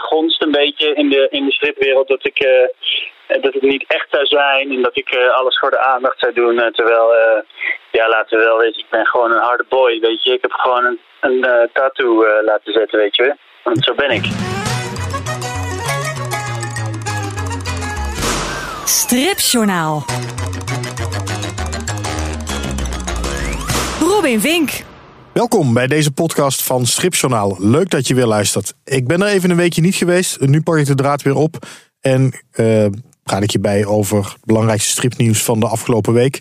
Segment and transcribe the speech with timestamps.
[0.00, 3.84] het gonst een beetje in de, in de stripwereld dat ik, uh, dat ik niet
[3.86, 6.72] echt zou zijn en dat ik uh, alles voor de aandacht zou doen.
[6.72, 7.14] terwijl,
[7.90, 10.32] ja, laten we wel weten, ik ben gewoon een harde boy, weet je.
[10.32, 13.34] Ik heb gewoon een, een tattoo laten zetten, weet je.
[13.62, 14.24] Want zo ben ik.
[18.84, 20.04] Stripjournaal.
[24.00, 24.89] Robin Vink.
[25.32, 27.56] Welkom bij deze podcast van Stripjournaal.
[27.58, 28.74] Leuk dat je weer luistert.
[28.84, 30.40] Ik ben er even een weekje niet geweest.
[30.40, 31.66] Nu pak ik de draad weer op.
[32.00, 32.86] En uh,
[33.22, 36.38] praat ik je bij over het belangrijkste stripnieuws van de afgelopen week.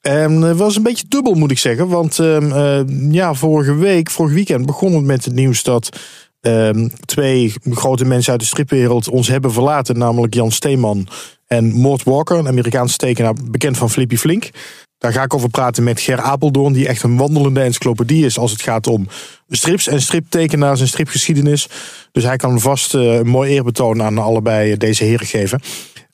[0.00, 1.88] En het was een beetje dubbel moet ik zeggen.
[1.88, 2.80] Want uh,
[3.10, 5.98] ja, vorige week, vorig weekend begon het met het nieuws dat
[6.40, 6.70] uh,
[7.04, 9.98] twee grote mensen uit de stripwereld ons hebben verlaten.
[9.98, 11.08] Namelijk Jan Steeman
[11.46, 14.50] en Mort Walker, een Amerikaanse tekenaar bekend van Flippy Flink.
[14.98, 18.50] Daar ga ik over praten met Ger Apeldoorn, die echt een wandelende encyclopedie is als
[18.50, 19.08] het gaat om
[19.48, 21.68] strips en striptekenaars en stripgeschiedenis.
[22.12, 25.60] Dus hij kan vast uh, een mooi eerbetoon aan allebei deze heren geven.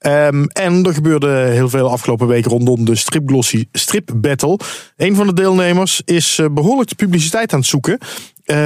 [0.01, 4.59] Um, en er gebeurde heel veel afgelopen week rondom de Stripglossy Strip Battle.
[4.97, 7.99] Een van de deelnemers is uh, behoorlijk de publiciteit aan het zoeken.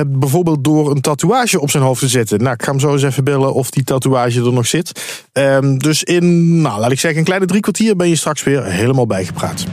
[0.06, 2.38] Bijvoorbeeld door een tatoeage op zijn hoofd te zetten.
[2.38, 5.18] Nou, ik ga hem zo eens even bellen of die tatoeage er nog zit.
[5.32, 8.64] Um, dus in, nou, laat ik zeggen, een kleine drie kwartier ben je straks weer
[8.64, 9.64] helemaal bijgepraat.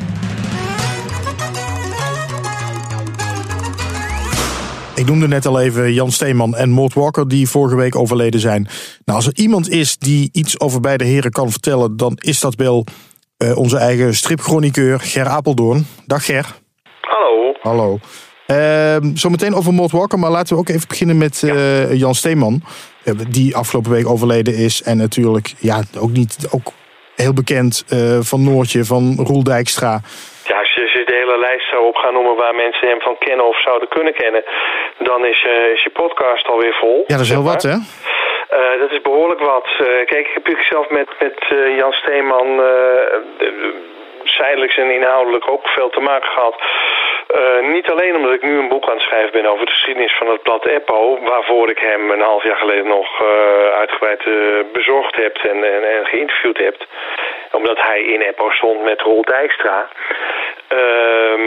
[4.95, 8.67] Ik noemde net al even Jan Steeman en Mort Walker, die vorige week overleden zijn.
[9.05, 12.55] Nou, als er iemand is die iets over beide heren kan vertellen, dan is dat
[12.55, 12.85] wel
[13.37, 15.85] uh, onze eigen stripchroniqueur Ger Apeldoorn.
[16.05, 16.45] Dag Ger.
[17.01, 17.55] Hallo.
[17.61, 17.99] Hallo.
[18.47, 22.61] Uh, zometeen over Mort Walker, maar laten we ook even beginnen met uh, Jan Steeman.
[23.03, 24.81] Uh, die afgelopen week overleden is.
[24.81, 26.71] En natuurlijk, ja, ook niet ook
[27.15, 27.83] heel bekend
[28.19, 30.01] van Noortje, van Roel Dijkstra
[31.37, 34.43] lijst zou op gaan noemen waar mensen hem van kennen of zouden kunnen kennen,
[34.97, 37.03] dan is, uh, is je podcast alweer vol.
[37.07, 37.75] Ja, dat is heel wat, hè?
[38.53, 39.67] Uh, dat is behoorlijk wat.
[39.79, 41.37] Uh, kijk, ik heb natuurlijk zelf met, met
[41.77, 42.61] Jan Steeman
[44.23, 46.55] zijdelijks en inhoudelijk ook veel te maken gehad.
[47.35, 50.15] Uh, niet alleen omdat ik nu een boek aan het schrijven ben over de geschiedenis
[50.17, 53.27] van het blad Eppo, waarvoor ik hem een half jaar geleden nog uh,
[53.79, 56.75] uitgebreid uh, bezorgd heb en, en, en, geïnterviewd heb.
[57.51, 59.87] Omdat hij in Eppo stond met Roel Dijkstra.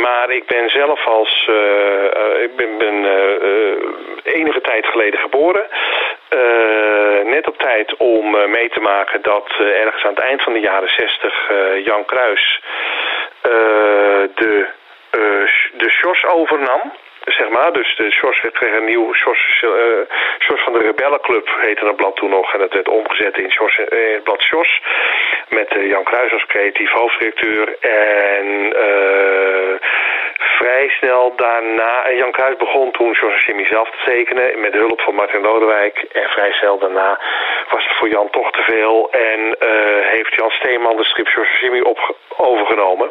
[0.01, 1.51] Maar ik ben zelf als.
[2.41, 3.06] ik ben, ben
[4.23, 5.67] enige tijd geleden geboren.
[7.25, 10.89] net op tijd om mee te maken dat ergens aan het eind van de jaren
[10.89, 11.51] 60
[11.84, 12.61] Jan Kruis
[14.34, 14.67] de
[15.73, 16.93] de SJOS overnam.
[17.28, 21.84] Zeg maar, dus de SJOS werd kreeg een nieuw SJOS, uh, van de Rebellenclub heette
[21.84, 22.53] dat blad toen nog.
[22.53, 24.81] En dat werd omgezet in, SJOS, in het blad SJOS.
[25.49, 27.77] Met Jan Kruis als creatief hoofddirecteur.
[27.81, 28.72] En
[30.58, 35.14] vrij snel daarna, Jan Kruis begon toen George Jimmy zelf te tekenen met hulp van
[35.14, 35.96] Martin Lodewijk.
[36.12, 37.19] En vrij snel daarna
[37.70, 39.56] was het voor Jan toch te veel en uh,
[40.14, 41.82] heeft Jan Steeman de strip George Jimmy
[42.36, 43.10] overgenomen.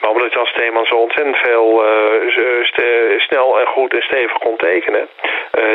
[0.00, 5.08] Maar omdat Jan Steeman zo ontzettend veel uh, snel en goed en stevig kon tekenen,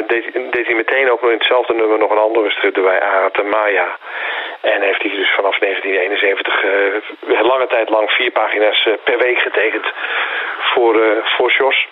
[0.08, 3.98] deed, hij meteen ook in hetzelfde nummer nog een andere strip erbij, Arat en Maya.
[4.62, 9.86] En heeft hij dus vanaf 1971 uh, lange tijd lang vier pagina's per week getekend
[10.76, 11.88] voor, voor Jos.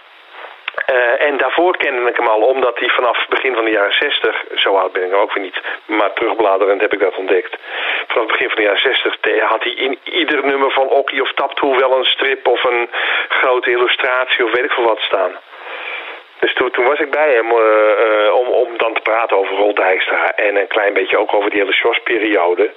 [0.92, 4.44] Uh, en daarvoor kende ik hem al, omdat hij vanaf begin van de jaren 60,
[4.56, 7.58] zo oud ben ik ook weer niet, maar terugbladerend heb ik dat ontdekt.
[8.08, 11.80] Vanaf begin van de jaren 60 had hij in ieder nummer van Okkie of Taptoe
[11.80, 12.90] wel een strip of een
[13.30, 15.32] grote illustratie of weet ik veel wat staan.
[16.40, 17.52] Dus toen, was ik bij hem
[18.32, 21.74] om, dan te praten over Rold Dijkstra en een klein beetje ook over die hele
[21.74, 22.72] SJOS-periode.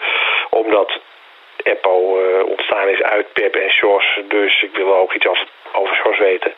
[0.51, 1.01] Omdat
[1.63, 6.19] Eppo ontstaan is uit Pep en Sjors, dus ik wil ook iets over, over Sjors
[6.19, 6.53] weten.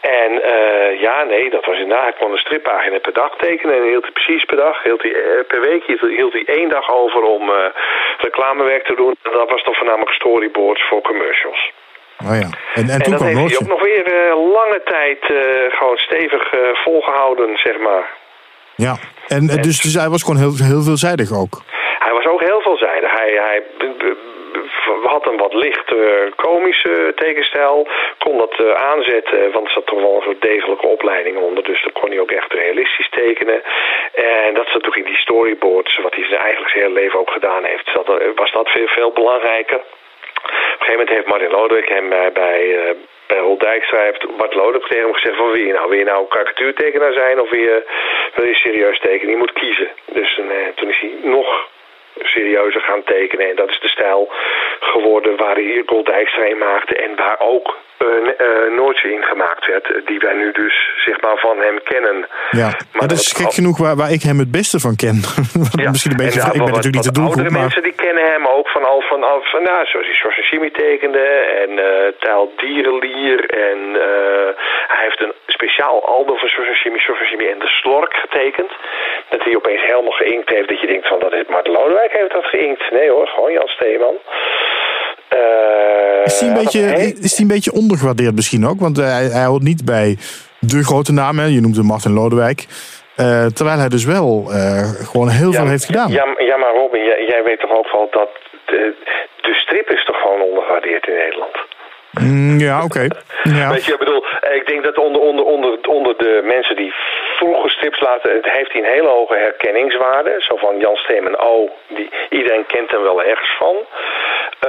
[0.00, 2.04] En uh, ja, nee, dat was inderdaad.
[2.04, 5.10] Hij kon een strippagina per dag tekenen en hield hij precies per dag, hield hij,
[5.10, 5.84] uh, per week
[6.16, 7.56] hield, hij één dag over om uh,
[8.18, 9.16] reclamewerk te doen.
[9.22, 11.72] En dat was dan voornamelijk storyboards voor commercials.
[12.24, 12.48] Oh ja.
[12.74, 15.18] En, en, en toen dat heeft hij ook nog weer lange tijd
[15.78, 18.10] gewoon stevig volgehouden, zeg maar.
[18.74, 18.96] Ja,
[19.28, 21.54] en, dus, dus hij was gewoon heel, heel veelzijdig ook?
[21.98, 23.10] Hij was ook heel veelzijdig.
[23.10, 23.62] Hij, hij
[25.02, 26.06] had een wat licht uh,
[26.36, 27.88] komische tekenstijl.
[28.18, 31.64] Kon dat uh, aanzetten, want er zat toch wel een soort degelijke opleiding onder.
[31.64, 33.62] Dus dan kon hij ook echt realistisch tekenen.
[34.12, 37.64] En dat zat toch in die storyboards, wat hij eigenlijk zijn hele leven ook gedaan
[37.64, 37.92] heeft.
[38.34, 39.76] Was dat veel, veel belangrijker.
[39.76, 42.94] Op een gegeven moment heeft Martin Lodewijk hem bij, bij,
[43.26, 46.26] bij Roel Dijkstra Bart Lodewijk tegen hem gezegd van wil je nou, wil je nou
[46.28, 47.82] karikatuurtekenaar zijn of wil je,
[48.34, 49.30] wil je serieus tekenen?
[49.30, 49.88] Je moet kiezen.
[50.06, 50.40] Dus
[50.74, 51.68] toen is hij nog
[52.22, 53.48] serieuzer gaan tekenen.
[53.48, 54.32] En dat is de stijl
[54.80, 60.18] geworden waar hij Dijkstra in maakte en waar ook uh, Noortje in gemaakt werd, die
[60.18, 60.74] wij nu dus
[61.04, 62.26] zeg maar van hem kennen.
[62.50, 65.18] Ja, maar, dat is gek genoeg waar, waar ik hem het beste van ken.
[65.82, 65.90] ja.
[65.90, 67.26] Misschien een beetje, ik ben natuurlijk niet te doen.
[67.26, 67.60] Oudere maar...
[67.60, 71.26] mensen die kennen hem ook van al van, al van nou, zoals hij Sashimi tekende
[71.62, 71.86] en uh,
[72.18, 73.40] Taal Dierenlier
[73.70, 74.48] en uh,
[74.92, 78.72] hij heeft een speciaal album van Sashimi, Sashimi en de Slork getekend.
[79.28, 82.32] Dat hij opeens helemaal geïnkt heeft dat je denkt van dat is Martin Lodewijk heeft
[82.32, 82.90] dat geïnkt.
[82.90, 84.16] Nee hoor, gewoon Jan Steeman.
[85.32, 86.80] Uh, is hij een, beetje,
[87.20, 88.80] is een beetje ondergewaardeerd misschien ook?
[88.80, 90.16] Want hij, hij hoort niet bij
[90.60, 91.52] de grote namen.
[91.52, 92.66] Je noemt hem Martin Lodewijk.
[93.20, 96.10] Uh, terwijl hij dus wel uh, gewoon heel veel heeft gedaan.
[96.10, 98.28] Ja, ja maar Robin, jij, jij, weet toch ook wel dat
[98.66, 98.94] de,
[99.40, 101.56] de strip is toch gewoon ondergewaardeerd in Nederland?
[102.20, 103.06] Mm, ja, oké.
[103.42, 103.70] Ja.
[103.70, 106.94] Weet je, ik bedoel, ik denk dat onder, onder, onder, onder de mensen die
[107.36, 110.34] vroeger strips laten, het heeft hij een hele hoge herkenningswaarde.
[110.38, 113.76] Zo van Jan Steeman, oh, die, iedereen kent hem wel ergens van.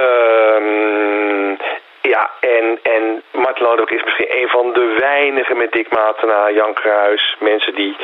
[0.00, 1.58] Um,
[2.02, 6.74] ja, en, en Martin Lodewijk is misschien een van de weinigen met Dick Matena, Jan
[6.74, 7.36] Kruis.
[7.38, 7.96] Mensen die,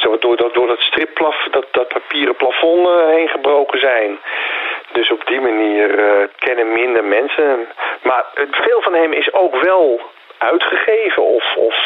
[0.00, 4.18] door, door, door dat stripplaf, dat, dat papieren plafond uh, heen gebroken zijn.
[4.92, 7.66] Dus op die manier uh, kennen minder mensen
[8.02, 10.00] Maar veel van hem is ook wel
[10.38, 11.76] uitgegeven of, of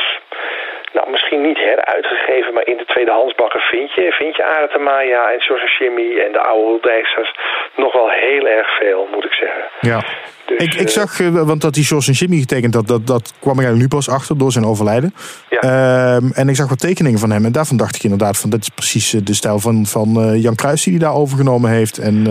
[0.93, 5.41] nou, misschien niet heruitgegeven, maar in de tweedehandsbakken vind je, vind je Maya en
[5.79, 7.31] Jimmy en de oude Holdijsters
[7.77, 9.65] nog wel heel erg veel, moet ik zeggen.
[9.81, 10.05] Ja.
[10.47, 13.35] Dus, ik, ik eh, zag, eh, want dat die en Jimmy getekend, dat, dat, dat
[13.41, 15.15] kwam ik nu pas achter door zijn overlijden.
[15.49, 15.61] Ja.
[15.61, 18.61] Ehm, en ik zag wat tekeningen van hem en daarvan dacht ik inderdaad van, dat
[18.61, 21.99] is precies eh, de stijl van, van Jan Kruis die hij daar overgenomen heeft.
[21.99, 22.27] En,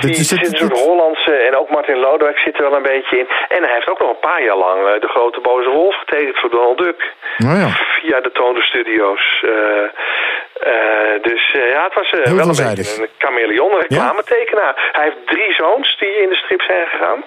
[0.00, 3.28] die zit een soort Hollandse en ook Martin Lodewijk zit er wel een beetje in.
[3.48, 6.38] En hij heeft ook nog een paar jaar lang uh, de grote boze wolf getekend
[6.38, 7.12] voor Donald Duck.
[7.44, 7.68] Oh ja.
[7.68, 9.42] Via de Toner Studios.
[9.42, 14.90] Uh, uh, dus ja, het was wel een beetje een chameleon, reclametekenaar.
[14.92, 17.24] Hij heeft drie zoons die in de strip zijn gegaan.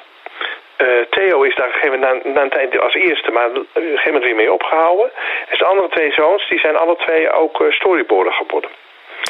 [1.09, 3.55] Theo is daar op een gegeven moment na, na, een tijd als eerste, maar op
[3.55, 5.11] een gegeven moment weer mee opgehouden.
[5.49, 8.69] En zijn andere twee zoons, die zijn alle twee ook storyboarder geworden.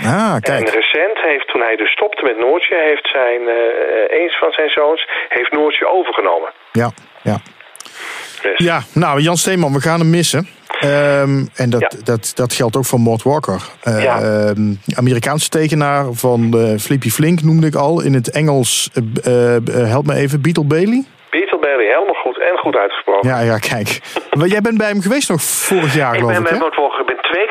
[0.04, 0.68] Ah, kijk.
[0.68, 4.70] En recent heeft, toen hij dus stopte met Noortje, heeft zijn, uh, een van zijn
[4.70, 6.50] zoons heeft Noortje overgenomen.
[6.72, 6.90] Ja,
[7.22, 7.38] ja.
[8.42, 8.58] Dus.
[8.58, 10.48] Ja, nou, Jan Steeman, we gaan hem missen.
[10.84, 11.90] Um, en dat, ja.
[12.04, 13.62] dat, dat geldt ook voor Mort Walker.
[13.88, 14.20] Uh, ja.
[14.22, 18.02] uh, Amerikaanse tekenaar van uh, Flippy Flink noemde ik al.
[18.02, 18.90] In het Engels,
[19.72, 21.06] help me even, Beetle Bailey?
[21.30, 23.30] Beetle Bailey, helemaal goed en goed uitgesproken.
[23.30, 24.00] Ja, ja, kijk.
[24.54, 27.06] Jij bent bij hem geweest nog vorig jaar, ik geloof ben ik, bij Mort Walker,
[27.06, 27.06] ben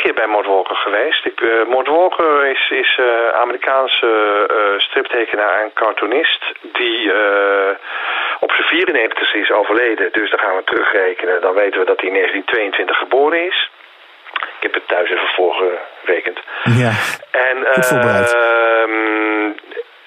[0.07, 1.27] keer bij Mort Walker geweest.
[1.27, 4.07] Ik, uh, Mort Walker is, is uh, Amerikaanse
[4.51, 7.13] uh, striptekenaar en cartoonist die
[8.41, 10.13] op zijn 94 is overleden.
[10.13, 11.41] Dus dan gaan we terugrekenen.
[11.41, 13.71] Dan weten we dat hij in 1922 geboren is.
[14.33, 16.39] Ik heb het thuis even voorgerekend.
[16.63, 16.93] Ja,
[17.31, 17.73] en, uh,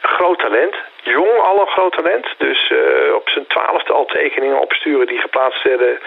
[0.02, 2.28] groot talent jong al een groot talent.
[2.38, 6.00] Dus uh, op zijn twaalfde al tekeningen opsturen die geplaatst werden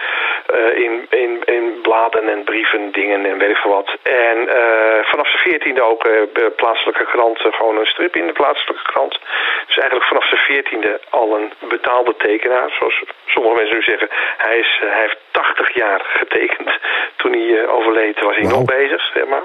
[0.55, 3.97] uh, in, in, in bladen en brieven, dingen en weet ik veel wat.
[4.03, 6.07] En uh, vanaf zijn veertiende ook
[6.55, 9.19] plaatselijke krant, gewoon een strip in de plaatselijke krant.
[9.67, 14.09] Dus eigenlijk vanaf zijn veertiende al een betaalde tekenaar, zoals sommige mensen nu zeggen.
[14.37, 16.69] Hij, is, hij heeft 80 jaar getekend.
[17.15, 18.53] Toen hij overleed was hij wow.
[18.53, 19.43] nog bezig, zeg maar.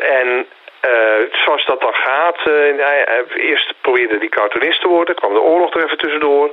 [0.00, 0.46] en
[1.44, 5.74] zoals dat dan gaat, hij, hij, eerst probeerde hij cartoonist te worden, kwam de oorlog
[5.74, 6.50] er even tussendoor.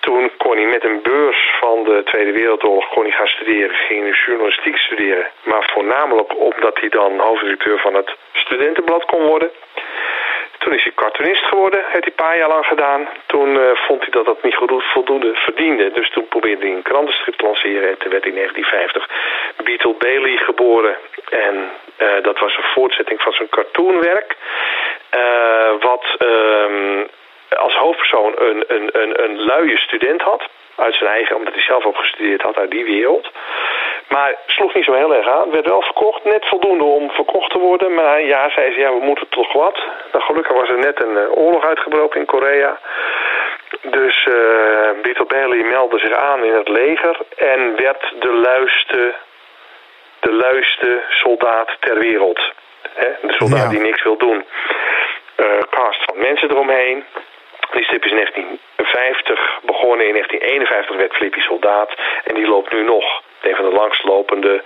[0.00, 4.02] Toen kon hij met een beurs van de Tweede Wereldoorlog kon hij gaan studeren, ging
[4.02, 5.26] hij journalistiek studeren.
[5.42, 9.50] Maar voornamelijk omdat hij dan hoofdredacteur van het studentenblad kon worden.
[10.58, 13.08] Toen is hij cartoonist geworden, heeft hij een paar jaar lang gedaan.
[13.26, 14.58] Toen uh, vond hij dat dat niet
[14.92, 15.90] voldoende verdiende.
[15.92, 17.88] Dus toen probeerde hij een krantenstrip te lanceren.
[17.88, 19.08] En toen werd in 1950
[19.64, 20.96] Beetle Bailey geboren.
[21.30, 24.36] En uh, dat was een voortzetting van zijn cartoonwerk.
[25.16, 27.08] Uh, wat um,
[27.56, 30.42] als hoofdpersoon een, een, een, een luie student had.
[30.76, 33.30] Uit zijn eigen, omdat hij zelf ook gestudeerd had uit die wereld.
[34.08, 35.50] Maar sloeg niet zo heel erg aan.
[35.50, 37.94] Werd wel verkocht, net voldoende om verkocht te worden.
[37.94, 39.78] Maar ja, zei ze, ja, we moeten toch wat.
[40.12, 42.78] Nou, gelukkig was er net een uh, oorlog uitgebroken in Korea.
[43.82, 49.14] Dus uh, Bailey meldde zich aan in het leger en werd de luiste,
[50.20, 52.40] de luiste soldaat ter wereld.
[52.94, 53.68] He, de soldaat ja.
[53.68, 54.44] die niks wil doen.
[55.36, 57.04] Uh, cast van mensen eromheen.
[57.72, 60.06] Die strip is in 1950 begonnen.
[60.06, 61.90] In 1951 werd Flippy soldaat.
[62.24, 63.22] En die loopt nu nog.
[63.42, 64.62] Een van de langslopende,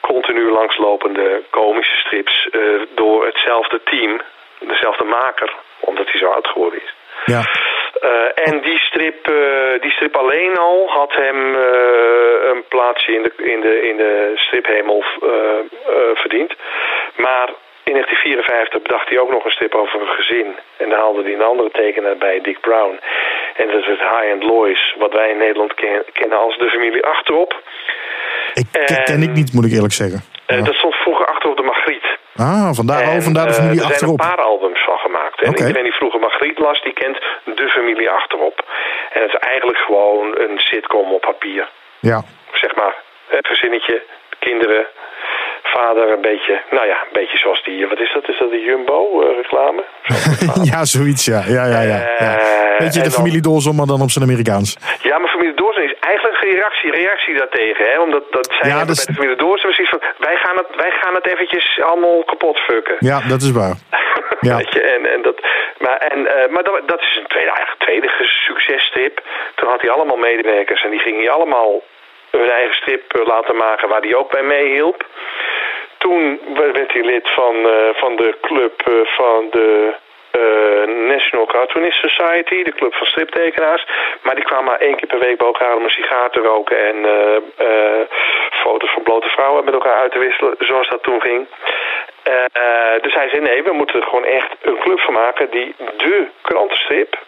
[0.00, 4.20] continu langslopende komische strips uh, door hetzelfde team.
[4.58, 6.94] Dezelfde maker, omdat hij zo oud geworden is.
[7.24, 7.42] Ja.
[8.04, 11.62] Uh, en die strip, uh, die strip alleen al had hem uh,
[12.50, 15.04] een plaatsje in de, in de, in de striphemel
[16.14, 16.54] verdiend.
[17.16, 17.48] Maar
[17.84, 20.46] in 1954 bedacht hij ook nog een strip over een gezin.
[20.76, 23.00] En dan haalde hij een andere tekenaar bij, Dick Brown.
[23.56, 25.74] En dat is het High-End Lois, wat wij in Nederland
[26.12, 27.62] kennen als de familie Achterop.
[28.54, 30.20] Ik ken, ken ik niet, moet ik eerlijk zeggen.
[30.46, 32.06] Uh, Dat stond vroeger achter op de Magriet.
[32.36, 34.18] Ah, vandaar, en, oh, vandaar de familie Achterop.
[34.18, 35.23] Er zijn een paar albums van gemaakt.
[35.36, 35.66] En okay.
[35.66, 38.64] iedereen die vroeger Magriet las, die kent de familie Achterop.
[39.12, 41.68] En het is eigenlijk gewoon een sitcom op papier.
[42.00, 42.22] Ja.
[42.52, 42.94] Zeg maar,
[43.26, 44.02] het gezinnetje,
[44.38, 44.86] kinderen,
[45.78, 48.28] vader een beetje, nou ja, een beetje zoals die, wat is dat?
[48.28, 49.82] Is dat de Jumbo-reclame?
[50.70, 51.40] ja, zoiets, ja.
[51.56, 52.36] ja, ja, ja, ja.
[52.78, 54.76] Beetje de dan, familie Dawson, maar dan op zijn Amerikaans.
[55.02, 58.00] Ja, maar familie Dawson is eigenlijk een reactie, reactie daartegen, hè?
[58.00, 60.66] Omdat dat zij Ja, hebben dus- bij de familie Dawson precies van, wij gaan, het,
[60.76, 62.96] wij gaan het eventjes allemaal kapot fucken.
[62.98, 63.76] Ja, dat is waar.
[64.40, 64.56] Ja.
[64.56, 65.40] Weet je, en, en dat,
[65.78, 68.10] maar en, eh, maar dat, dat is een tweede, eigenlijk tweede
[68.46, 69.20] successtrip.
[69.54, 71.82] Toen had hij allemaal medewerkers en die gingen hij allemaal
[72.30, 75.06] hun eigen strip eh, laten maken waar hij ook bij meehielp.
[76.04, 79.94] Toen werd hij lid van, eh, van de club eh, van de
[80.30, 83.86] eh, National Cartoonist Society, de club van striptekenaars.
[84.22, 86.78] Maar die kwamen maar één keer per week bij elkaar om een sigaar te roken
[86.86, 86.96] en
[88.50, 91.46] foto's van blote vrouwen met elkaar uit te wisselen, zoals dat toen ging.
[93.00, 96.26] Dus hij zei nee, we moeten er gewoon echt een club van maken die de
[96.42, 97.18] krantenstrip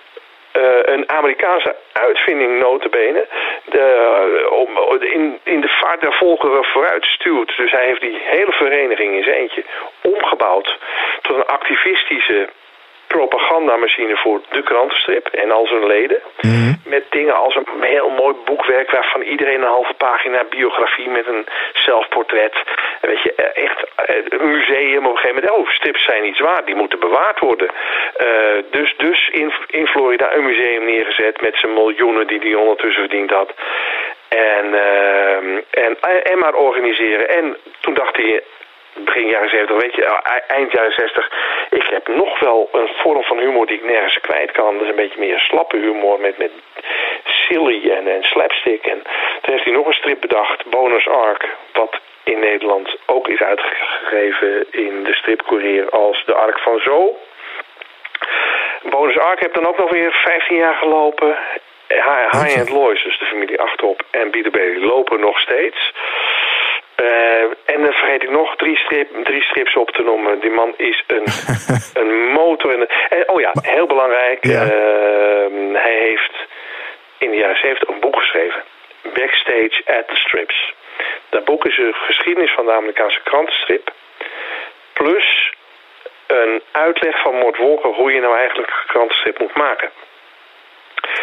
[0.83, 3.27] een Amerikaanse uitvinding notabene
[3.65, 7.57] de, om, in, in de vaart der volkeren vooruit stuurt.
[7.57, 9.65] Dus hij heeft die hele vereniging in zijn eentje
[10.03, 10.79] omgebouwd
[11.23, 12.49] tot een activistische
[13.07, 16.21] propagandamachine voor de krantenstrip en al zijn leden.
[16.85, 21.47] Met dingen als een heel mooi boekwerk waarvan iedereen een halve pagina biografie met een
[21.73, 22.55] zelfportret.
[23.01, 25.53] En Weet je, eh, echt eh, een museum op een gegeven moment.
[25.53, 27.69] Oh, strips zijn iets waard, die moeten bewaard worden.
[28.17, 28.27] Eh,
[28.71, 33.31] dus dus in, in Florida een museum neergezet met zijn miljoenen die hij ondertussen verdiend
[33.31, 33.55] had.
[34.29, 37.29] En, ehm, en, en maar organiseren.
[37.29, 37.95] En toen
[39.27, 41.31] begin jaren 70, weet je, e- eind jaren 60.
[41.71, 44.73] Ik heb nog wel een vorm van humor die ik nergens kwijt kan.
[44.75, 46.51] Dat is een beetje meer slappe humor met, met
[47.25, 48.87] silly en, en slapstick.
[48.87, 49.03] En
[49.41, 54.67] toen heeft hij nog een strip bedacht, Bonus Ark, wat in Nederland ook is uitgegeven
[54.71, 57.17] in de stripcourier als de Ark van Zo.
[58.83, 61.37] Bonus Ark heeft dan ook nog weer 15 jaar gelopen.
[61.89, 65.93] High End Lois, dus de familie achterop, en Bailey lopen nog steeds.
[67.01, 70.41] Uh, en dan vergeet ik nog drie, strip, drie strips op te noemen.
[70.41, 71.27] Die man is een,
[72.03, 72.71] een motor.
[72.73, 74.47] En, en, oh ja, heel belangrijk.
[74.47, 74.65] Ja.
[74.65, 74.71] Uh,
[75.73, 76.37] hij heeft
[77.19, 78.63] in de jaren 70 een boek geschreven.
[79.03, 80.75] Backstage at the Strips.
[81.29, 83.93] Dat boek is een geschiedenis van de Amerikaanse krantenstrip.
[84.93, 85.55] Plus
[86.27, 89.91] een uitleg van Mort Walker hoe je nou eigenlijk een krantenstrip moet maken.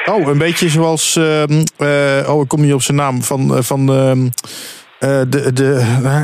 [0.06, 1.16] Oh, een beetje zoals.
[1.16, 1.44] Uh,
[1.80, 3.22] uh, oh, ik kom niet op zijn naam.
[3.22, 3.64] Van.
[3.64, 4.30] van uh,
[5.04, 5.70] de, de,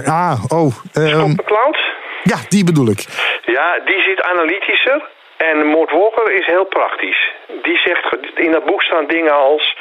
[0.06, 0.72] ah, oh.
[0.98, 1.78] Um, Cloud?
[2.24, 3.06] Ja, die bedoel ik.
[3.46, 5.08] Ja, die zit analytischer.
[5.38, 7.32] En Mort Walker is heel praktisch.
[7.62, 9.78] Die zegt, in dat boek staan dingen als...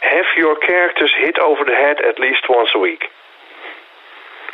[0.00, 3.10] Have your characters hit over the head at least once a week.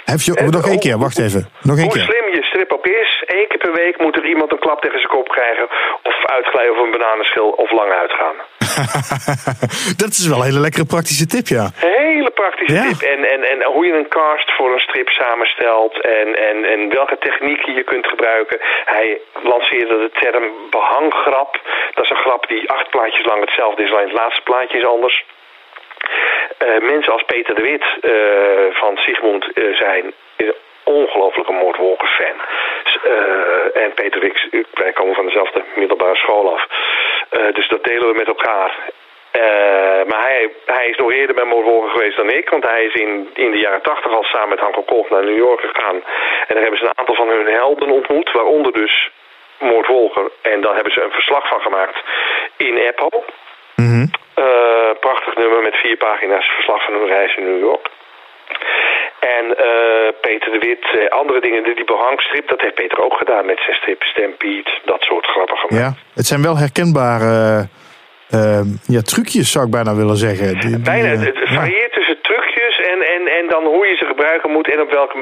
[0.05, 1.49] Heb je, en, nog één keer, wacht even.
[1.63, 2.03] Nog één hoe keer.
[2.03, 4.99] slim je strip ook is, één keer per week moet er iemand een klap tegen
[4.99, 5.69] zijn kop krijgen...
[6.03, 8.37] of uitglijden over een bananenschil of lang uitgaan.
[10.03, 11.71] dat is wel een hele lekkere praktische tip, ja.
[11.77, 12.83] Hele praktische Ja.
[12.89, 13.01] tip.
[13.13, 17.19] En, en, en hoe je een cast voor een strip samenstelt en, en, en welke
[17.19, 18.59] technieken je kunt gebruiken.
[18.85, 21.61] Hij lanceerde de term behanggrap.
[21.95, 24.85] Dat is een grap die acht plaatjes lang hetzelfde is, alleen het laatste plaatje is
[24.85, 25.25] anders.
[26.67, 30.13] Uh, mensen als Peter de Wit uh, van Sigmund uh, zijn
[30.85, 32.37] ongelofelijke Moordwolken fan.
[33.75, 36.67] En Peter Wix, wij komen van dezelfde middelbare school af.
[37.33, 38.75] Uh, dus dat delen we met elkaar.
[39.33, 39.43] Uh,
[40.09, 42.49] maar hij, hij is nog eerder bij Moordwolken geweest dan ik.
[42.49, 45.37] Want hij is in, in de jaren tachtig al samen met Hanko Kolk naar New
[45.37, 45.97] York gegaan.
[46.47, 48.33] En daar hebben ze een aantal van hun helden ontmoet.
[48.33, 49.11] Waaronder dus
[49.59, 50.31] Moordwolker.
[50.43, 51.99] En daar hebben ze een verslag van gemaakt
[52.57, 53.23] in Apple.
[53.75, 54.11] Mm -hmm.
[54.45, 57.89] Uh, prachtig nummer met vier pagina's verslag van hun reis in New York.
[59.21, 59.55] En uh,
[60.21, 63.77] Peter de Wit, uh, andere dingen, die behangstrip, dat heeft Peter ook gedaan met zijn
[63.77, 65.85] strip Stampede, dat soort grappen gemaakt.
[65.85, 67.69] Ja, het zijn wel herkenbare
[68.87, 70.59] ja, trucjes, zou ik bijna willen zeggen.
[70.59, 71.97] Die, die, bijna, het, het varieert ja.
[71.99, 75.15] tussen trucjes en, en, en dan hoe je ze gebruiken moet en op welke...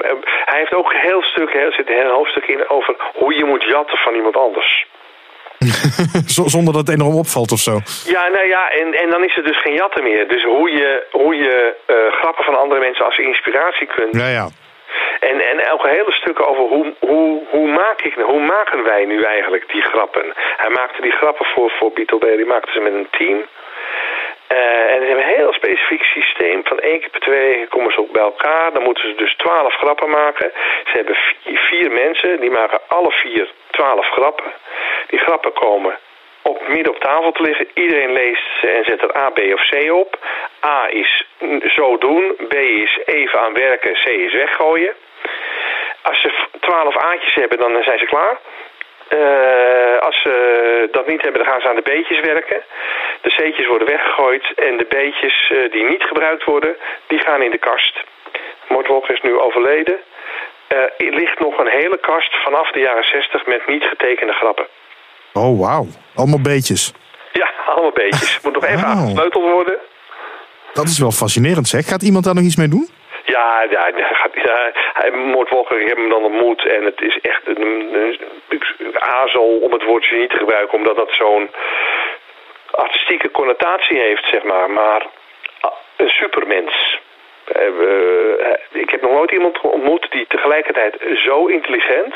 [0.44, 3.44] hij heeft ook een heel stuk, er zit een heel hoofdstuk in over hoe je
[3.44, 4.86] moet jatten van iemand anders.
[6.54, 7.74] Zonder dat het enorm opvalt of zo.
[8.04, 10.28] Ja, nou ja, en, en dan is er dus geen jatten meer.
[10.28, 14.16] Dus hoe je, hoe je uh, grappen van andere mensen als inspiratie kunt.
[14.16, 14.48] Ja, ja.
[15.20, 19.22] En, en ook hele stukken over hoe, hoe, hoe, maak ik, hoe maken wij nu
[19.22, 20.24] eigenlijk die grappen.
[20.56, 23.46] Hij maakte die grappen voor, voor Beatle Bay, die maakte ze met een team.
[24.52, 26.60] Uh, en ze hebben een heel specifiek systeem.
[26.64, 28.72] Van één keer per twee komen ze ook bij elkaar.
[28.72, 30.52] Dan moeten ze dus twaalf grappen maken.
[30.84, 34.52] Ze hebben vier, vier, mensen, die maken alle vier twaalf grappen.
[35.06, 35.98] Die grappen komen
[36.42, 37.68] op midden op tafel te liggen.
[37.74, 40.18] Iedereen leest ze en zet er A, B of C op.
[40.64, 41.26] A is
[41.74, 42.36] zo doen.
[42.48, 43.92] B is even aan werken.
[43.92, 44.94] C is weggooien.
[46.02, 48.38] Als ze twaalf A'tjes hebben, dan zijn ze klaar.
[49.10, 52.62] Uh, als ze dat niet hebben, dan gaan ze aan de beetjes werken.
[53.20, 57.50] De C'tjes worden weggegooid en de beetjes uh, die niet gebruikt worden, die gaan in
[57.50, 58.04] de kast.
[58.68, 59.96] Mort Walker is nu overleden.
[60.72, 64.66] Uh, er ligt nog een hele kast vanaf de jaren 60 met niet getekende grappen.
[65.32, 65.86] Oh, wauw.
[66.14, 66.92] Allemaal beetjes.
[67.32, 68.40] Ja, allemaal beetjes.
[68.42, 68.90] Moet nog even wow.
[68.90, 69.78] aangesleuteld worden.
[70.72, 71.86] Dat is wel fascinerend zeg.
[71.86, 72.88] Gaat iemand daar nog iets mee doen?
[73.26, 75.10] Ja, ja, ja hij,
[75.80, 78.18] ik heb hem dan ontmoet en het is echt een,
[78.98, 81.50] azel om het woordje niet te gebruiken, omdat dat zo'n
[82.70, 84.70] artistieke connotatie heeft, zeg maar.
[84.70, 85.06] Maar
[85.96, 86.98] een supermens.
[88.70, 92.14] Ik heb nog nooit iemand ontmoet die tegelijkertijd zo intelligent,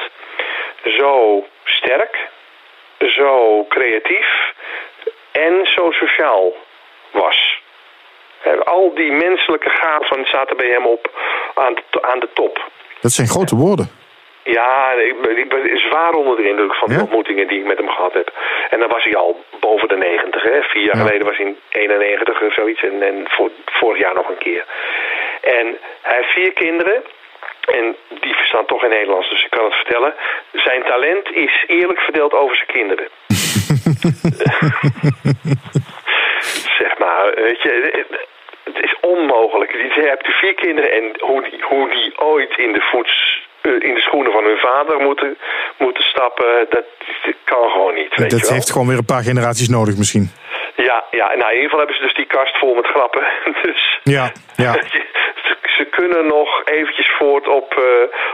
[0.85, 2.29] zo sterk,
[2.99, 4.53] zo creatief
[5.33, 6.53] en zo sociaal
[7.11, 7.50] was.
[8.65, 11.11] Al die menselijke gaven zaten bij hem op
[11.55, 12.71] aan de, aan de top.
[13.01, 13.91] Dat zijn grote woorden.
[14.43, 17.89] Ja, ik, ik ben zwaar onder de indruk van de ontmoetingen die ik met hem
[17.89, 18.33] gehad heb.
[18.71, 20.43] En dan was hij al boven de 90.
[20.43, 20.63] Hè.
[20.63, 22.83] Vier jaar geleden was hij in 91 of zoiets.
[22.83, 24.65] En, en voor, vorig jaar nog een keer.
[25.41, 27.03] En hij heeft vier kinderen.
[27.67, 30.15] En die verstaan toch in Nederlands, dus ik kan het vertellen.
[30.53, 33.09] Zijn talent is eerlijk verdeeld over zijn kinderen.
[36.81, 38.05] zeg maar, weet je,
[38.75, 39.71] het is onmogelijk.
[39.73, 43.95] Je hebt vier kinderen en hoe die, hoe die ooit in de voets eh, in
[43.95, 45.39] de schoenen van hun vader moeten,
[45.79, 46.85] moeten stappen, dat,
[47.45, 48.15] kan gewoon niet.
[48.15, 50.31] Weet dat heeft gewoon weer een paar generaties nodig misschien.
[50.77, 53.25] Ja, ja, nou in ieder geval hebben ze dus die kast vol met grappen.
[53.63, 54.73] Dus ja, ja.
[55.77, 57.85] ze kunnen nog eventjes voort op, uh,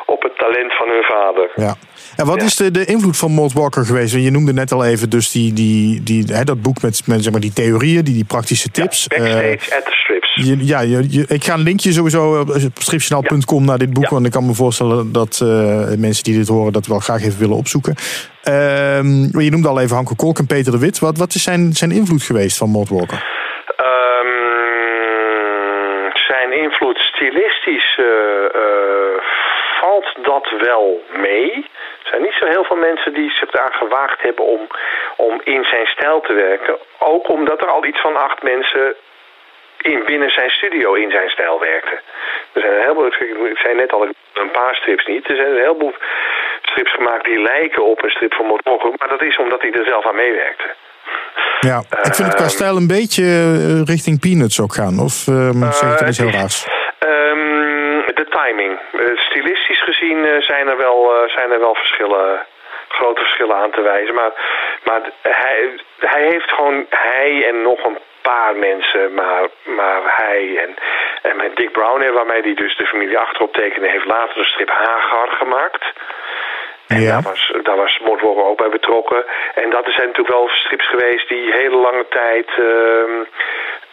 [0.06, 1.50] op het talent van hun vader.
[1.54, 1.74] Ja.
[2.16, 4.14] En wat is de, de invloed van Mort Walker geweest?
[4.14, 7.32] Je noemde net al even dus die, die, die, hè, dat boek met, met zeg
[7.32, 9.06] maar, die theorieën, die, die praktische tips.
[9.08, 10.15] Ja, backstage uh, at the.
[10.44, 14.08] Je, ja, je, ik ga een linkje sowieso op stripjournaal.com naar dit boek.
[14.08, 15.48] Want ik kan me voorstellen dat uh,
[15.98, 17.94] mensen die dit horen dat wel graag even willen opzoeken.
[18.48, 18.98] Uh,
[19.44, 20.98] je noemde al even Hanko Kolk en Peter de Wit.
[20.98, 23.20] Wat, wat is zijn, zijn invloed geweest van Mort Walker?
[23.88, 24.40] Um,
[26.28, 28.06] zijn invloed stilistisch uh,
[29.80, 31.52] valt dat wel mee.
[32.02, 34.60] Er zijn niet zo heel veel mensen die zich daar gewaagd hebben om,
[35.16, 36.76] om in zijn stijl te werken.
[36.98, 38.96] Ook omdat er al iets van acht mensen
[39.80, 41.98] in binnen zijn studio in zijn stijl werkten.
[42.52, 43.06] Er zijn een heleboel,
[43.46, 45.30] ik zei net al, een paar strips niet.
[45.30, 45.94] Er zijn een heleboel
[46.62, 49.84] strips gemaakt die lijken op een strip van Motorgo, maar dat is omdat hij er
[49.84, 50.74] zelf aan meewerkte.
[51.60, 54.98] Ja, ik vind het qua ehm, stijl een beetje eh, richting Peanuts ook gaan.
[54.98, 56.66] Of um, zeg ik dat iets heel raars?
[57.06, 58.78] Um, de timing.
[58.92, 62.46] Uh, stilistisch gezien uh, zijn, er wel, zijn er wel verschillen
[62.88, 64.14] grote verschillen aan te wijzen.
[64.14, 64.32] Maar,
[64.84, 67.98] maar hij, hij heeft gewoon, hij en nog een
[68.30, 70.74] paar mensen, maar, maar hij en,
[71.22, 74.68] en met Dick Brown, waarmee hij dus de familie achterop tekende, heeft later de strip
[74.68, 75.84] Hagar gemaakt.
[76.86, 77.10] En ja.
[77.10, 78.00] daar was, daar was
[78.44, 79.24] ook bij betrokken.
[79.54, 83.20] En dat zijn natuurlijk wel strips geweest die hele lange tijd uh,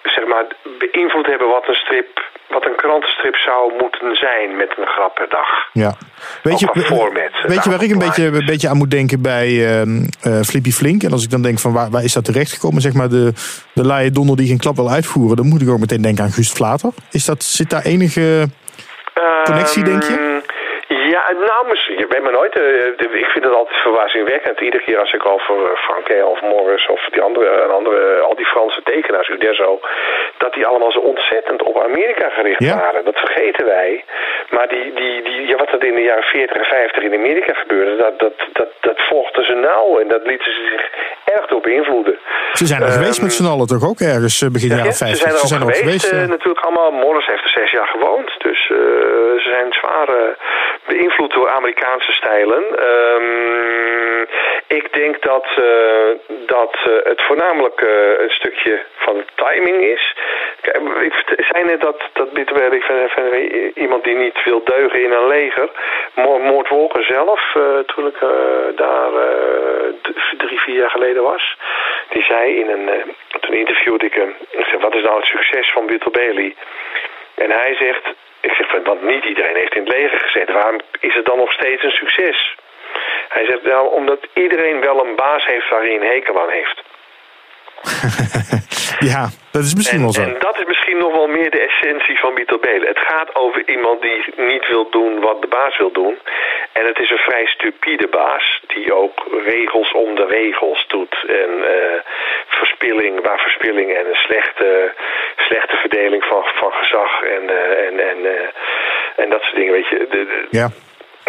[0.03, 4.87] zeg maar, beïnvloed hebben wat een strip wat een krantenstrip zou moeten zijn met een
[4.87, 5.49] grap per dag.
[5.73, 5.95] Ja.
[6.43, 6.67] Weet je,
[7.47, 11.03] weet je waar ik een beetje, een beetje aan moet denken bij uh, Flippy Flink?
[11.03, 12.81] En als ik dan denk van waar, waar is dat terechtgekomen?
[12.81, 13.33] Zeg maar de,
[13.73, 15.37] de laaie donder die geen klap wil uitvoeren.
[15.37, 16.91] Dan moet ik ook meteen denken aan Gust Vlater.
[17.11, 18.47] Is dat, zit daar enige
[19.43, 20.32] connectie, denk je?
[21.53, 22.57] Ehm, nou, je weet maar nooit.
[22.59, 24.59] Uh, ik vind het altijd verbazingwekkend.
[24.59, 28.81] Iedere keer als ik over Franke of Morris of die andere, andere, al die Franse
[28.83, 29.79] tekenaars, Uderzo,
[30.37, 33.05] dat die allemaal zo ontzettend op Amerika gericht waren.
[33.05, 34.03] Dat vergeten wij.
[34.49, 37.53] Maar die, die, die, ja, wat er in de jaren 40 en 50 in Amerika
[37.53, 40.83] gebeurde, dat, dat, dat, dat volgden ze nauw en dat lieten ze zich
[41.35, 42.19] erg door beïnvloeden.
[42.53, 45.09] Ze zijn er um, geweest met z'n allen toch ook ergens eh, begin jaren 50?
[45.09, 46.91] Ze zijn er, ze zijn er geweest, geweest uh, natuurlijk allemaal.
[46.91, 48.77] Morris heeft er zes jaar gewoond, dus uh,
[49.43, 50.35] ze zijn zware
[50.87, 52.63] beïnvloed door Amerikaanse stijlen.
[52.89, 54.27] Um,
[54.67, 60.15] ik denk dat, uh, dat uh, het voornamelijk uh, een stukje van timing is.
[60.61, 60.77] Kijk,
[61.35, 62.89] ik zei net dat, dat Bitterberg
[63.75, 65.69] iemand die niet wil deugen in een leger.
[66.13, 68.19] Moord Wolker zelf, toen ik
[68.75, 69.11] daar
[70.37, 71.57] drie, vier jaar geleden was,
[72.09, 75.71] die zei in een, toen interviewde ik hem, ik zei, wat is nou het succes
[75.71, 76.55] van Bitter Bailey?
[77.35, 80.53] En hij zegt, ik zeg, want niet iedereen heeft in het leger gezeten.
[80.53, 82.55] Waarom is het dan nog steeds een succes?
[83.29, 86.81] Hij zegt, nou, omdat iedereen wel een baas heeft waar hij een hekel aan heeft.
[89.11, 90.21] ja, dat is misschien en, wel zo.
[90.21, 92.87] En dat is misschien nog wel meer de essentie van Mito Belen.
[92.87, 96.17] Het gaat over iemand die niet wil doen wat de baas wil doen.
[96.71, 101.15] En het is een vrij stupide baas die ook regels om de regels doet.
[101.27, 101.99] En uh,
[102.47, 104.93] verspilling waar verspilling en een slechte,
[105.37, 108.49] slechte verdeling van, van gezag en, uh, en, en, uh,
[109.15, 109.73] en dat soort dingen.
[109.73, 110.07] Weet je.
[110.09, 110.69] De, de, ja.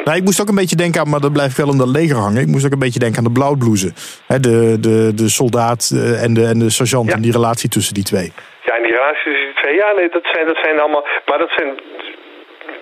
[0.04, 2.16] Nou, ik moest ook een beetje denken aan, maar dat blijft wel in dat leger
[2.16, 2.40] hangen.
[2.40, 3.92] Ik moest ook een beetje denken aan de blauwbloezen.
[4.26, 5.82] De, de, de soldaat
[6.24, 7.14] en de, en de sergeant ja.
[7.14, 8.32] en die relatie tussen die twee.
[8.64, 11.06] Ja, en die relatie tussen die twee, ja, nee, dat zijn, dat zijn allemaal.
[11.26, 11.80] Maar dat zijn.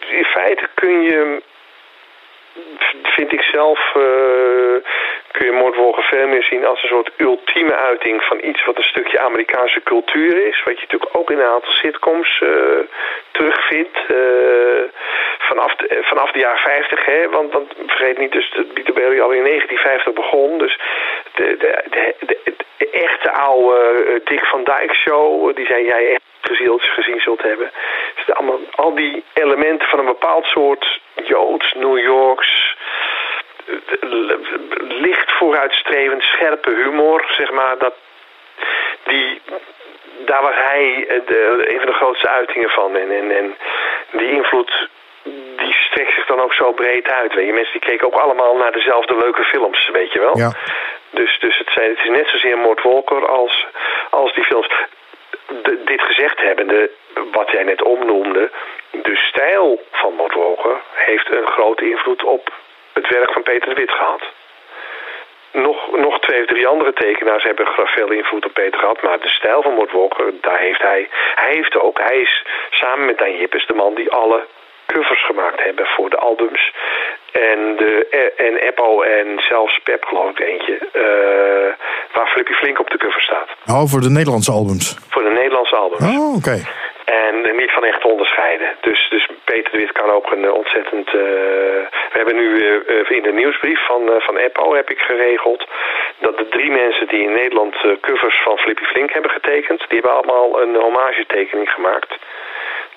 [0.09, 1.42] In feite kun je.
[3.03, 3.81] Vind ik zelf.
[3.96, 4.77] Uh,
[5.33, 8.92] kun je Moordwolken veel meer zien als een soort ultieme uiting van iets wat een
[8.92, 10.62] stukje Amerikaanse cultuur is.
[10.64, 12.51] Wat je natuurlijk ook in een aantal sitcoms uh,
[13.31, 13.98] terugvindt.
[14.11, 14.83] Uh,
[15.42, 17.52] vanaf, de, vanaf de jaren 50, hè, want,
[17.87, 20.59] vergeet niet, dus dat Bailey al in 1950 begon.
[20.59, 20.78] Dus
[21.35, 22.14] de, de, de,
[22.76, 27.70] de echte oude uh, Dick van Dyke show, die zijn jij echt gezien, zult hebben.
[28.16, 32.76] Dus allemaal, al die elementen van een bepaald soort Joods, New Yorks,
[34.88, 37.94] licht vooruitstrevend, scherpe humor, zeg maar, dat
[39.02, 39.40] die,
[40.18, 42.96] daar was hij de, een van de grootste uitingen van.
[42.96, 43.57] En, en, en
[44.11, 44.88] die invloed
[45.57, 47.35] die strekt zich dan ook zo breed uit.
[47.35, 47.53] Weet je.
[47.53, 50.39] Mensen die keken ook allemaal naar dezelfde leuke films, weet je wel.
[50.39, 50.53] Ja.
[51.11, 53.67] Dus, dus het, zijn, het is net zozeer Mort Walker als,
[54.11, 54.69] als die films.
[55.63, 56.91] De, dit gezegd hebbende,
[57.33, 58.51] wat jij net omnoemde,
[58.91, 62.53] de stijl van Mort Walker heeft een grote invloed op
[62.93, 64.23] het werk van Peter de Wit gehad.
[65.53, 69.03] Nog, nog twee of drie andere tekenaars hebben veel invloed op Peter gehad.
[69.03, 71.09] Maar de stijl van Mort Walker, daar heeft hij...
[71.35, 74.47] Hij heeft ook, hij is samen met Dan Jippes de man die alle
[74.92, 76.72] covers gemaakt hebben voor de albums.
[77.33, 80.78] En, de, en Eppo en zelfs Pep geloof ik eentje.
[80.92, 83.48] Uh, waar Flippy Flink op de cover staat.
[83.66, 84.98] Oh, voor de Nederlandse albums?
[85.11, 86.02] Voor de Nederlandse albums.
[86.02, 86.37] Oh, oké.
[86.37, 86.62] Okay.
[87.05, 88.68] En niet van echt te onderscheiden.
[88.81, 91.07] Dus, dus Peter de Wit kan ook een ontzettend...
[91.07, 91.22] Uh,
[92.12, 95.66] we hebben nu uh, in de nieuwsbrief van, uh, van Eppo heb ik geregeld...
[96.18, 99.78] dat de drie mensen die in Nederland covers van Flippy Flink hebben getekend...
[99.78, 102.18] die hebben allemaal een hommagetekening gemaakt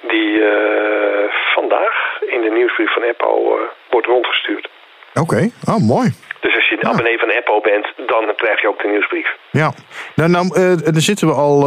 [0.08, 4.70] die uh, vandaag in de nieuwsbrief van Eppo uh, wordt rondgestuurd.
[5.14, 5.52] Oké, okay.
[5.68, 6.14] oh mooi.
[6.40, 6.90] Dus als je ja.
[6.90, 9.28] abonnee van Eppo bent, dan krijg je ook de nieuwsbrief.
[9.52, 9.72] Ja,
[10.16, 11.60] nou, nou uh, dan zitten we al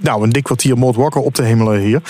[0.00, 2.00] nou, een dik kwartier Mort Walker op te hemelen hier.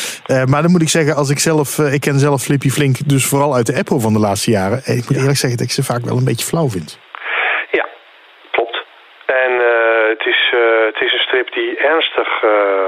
[0.50, 3.54] maar dan moet ik zeggen, als ik zelf, ik ken zelf Flippy Flink, dus vooral
[3.54, 4.78] uit de Eppo van de laatste jaren.
[4.78, 6.98] Ik moet eerlijk zeggen dat ik ze vaak wel een beetje flauw vind.
[7.70, 7.86] Ja,
[8.50, 8.84] klopt.
[9.26, 9.52] En
[10.08, 10.52] het, is,
[10.92, 12.28] het is een strip die ernstig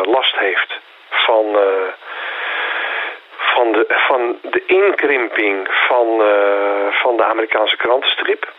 [0.03, 1.45] last heeft van
[3.57, 8.53] van de, van de inkrimping van, uh, van de Amerikaanse krantenstrip.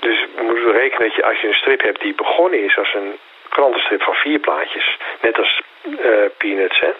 [0.00, 2.94] Dus we moeten rekenen dat je als je een strip hebt die begonnen is als
[2.94, 6.92] een krantenstrip van vier plaatjes, net als uh, Peanuts, hè.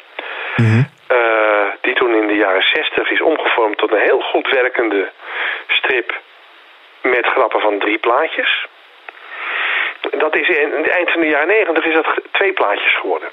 [0.57, 0.90] Mm -hmm.
[1.12, 5.11] uh, die toen in de jaren zestig is omgevormd tot een heel goed werkende
[5.68, 6.18] strip
[7.03, 8.66] met grappen van drie plaatjes.
[10.11, 13.29] Dat is in het eind van de jaren negentig is dat twee plaatjes geworden.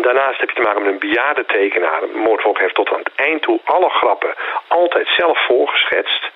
[0.00, 2.02] Daarnaast heb je te maken met een bejaarde tekenaar.
[2.14, 4.34] Moordwolk heeft tot aan het eind toe alle grappen
[4.68, 6.30] altijd zelf voorgeschetst.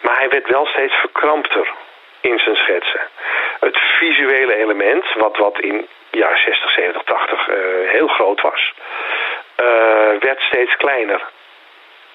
[0.00, 1.72] Maar hij werd wel steeds verkrampter
[2.20, 3.00] in zijn schetsen.
[3.60, 7.56] Het visuele element, wat, wat in jaren 60, 70, 80 uh,
[7.90, 8.72] heel groot was,
[9.62, 11.22] uh, werd steeds kleiner.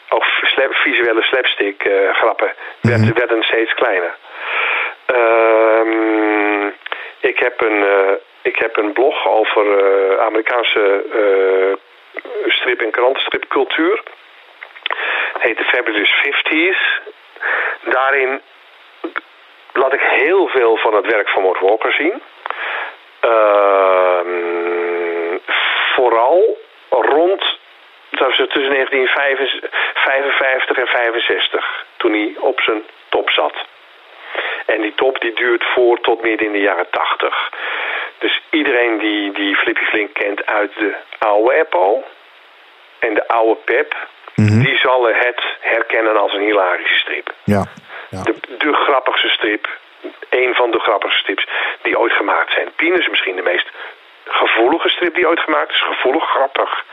[0.09, 3.13] Ook slap, visuele slapstick uh, grappen werd, mm-hmm.
[3.13, 4.15] werden steeds kleiner.
[5.15, 6.65] Uh,
[7.19, 11.73] ik heb een, uh, ik heb een blog over uh, Amerikaanse uh,
[12.51, 14.01] strip- en krantenstripcultuur.
[15.33, 17.01] Het heet The Fabulous 50s.
[17.81, 18.41] Daarin
[19.73, 22.21] laat ik heel veel van het werk van Mort Walker zien.
[23.25, 24.19] Uh,
[25.95, 26.57] vooral
[26.89, 27.57] rond
[28.09, 33.53] tussen 1955 en 65, toen hij op zijn top zat.
[34.65, 37.49] En die top die duurt voor tot midden in de jaren 80.
[38.19, 42.03] Dus iedereen die, die Flippy Flink kent uit de oude Eppo
[42.99, 43.95] en de oude Pep,
[44.35, 44.63] mm -hmm.
[44.63, 47.33] die zal het herkennen als een hilarische strip.
[47.43, 47.63] Ja.
[48.09, 48.21] ja.
[48.21, 49.67] De, de grappigste strip,
[50.29, 51.47] een van de grappigste strips
[51.81, 52.71] die ooit gemaakt zijn.
[52.75, 53.67] Pien is misschien de meest
[54.25, 55.81] gevoelige strip die ooit gemaakt is.
[55.81, 56.83] Gevoelig, grappig.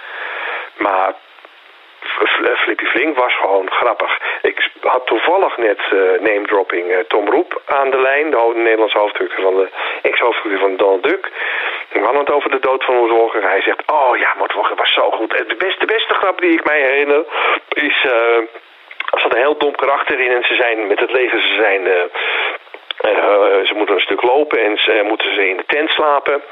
[0.77, 1.15] Maar
[2.57, 4.19] Flippy Flink was gewoon grappig.
[4.43, 9.43] Ik had toevallig net uh, name-dropping uh, Tom Roep aan de lijn, de Nederlandse hoofddrukker
[9.43, 9.69] van de
[10.03, 11.31] ex-hoofddrukker van Donald Duck.
[11.93, 13.43] We hadden het over de dood van Mort Walker.
[13.43, 15.31] Hij zegt, oh ja, Mort Walker was zo goed.
[15.31, 17.25] De beste, beste grap die ik mij herinner
[17.69, 18.05] is...
[18.05, 18.37] Uh,
[19.07, 21.83] er zat een heel dom karakter in en ze zijn met het leger, ze zijn...
[23.67, 26.43] Ze moeten een stuk lopen en ze moeten ze in de tent slapen.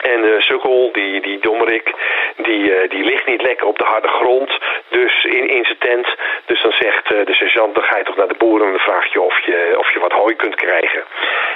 [0.00, 1.94] En de sukkel, die, die dommerik,
[2.36, 4.58] die, eh, die ligt niet lekker op de harde grond.
[4.88, 6.08] Dus in, in zijn tent.
[6.46, 8.80] Dus dan zegt eh, de sergeant, dan ga je toch naar de boeren en dan
[8.80, 11.02] vraag je of, je of je wat hooi kunt krijgen.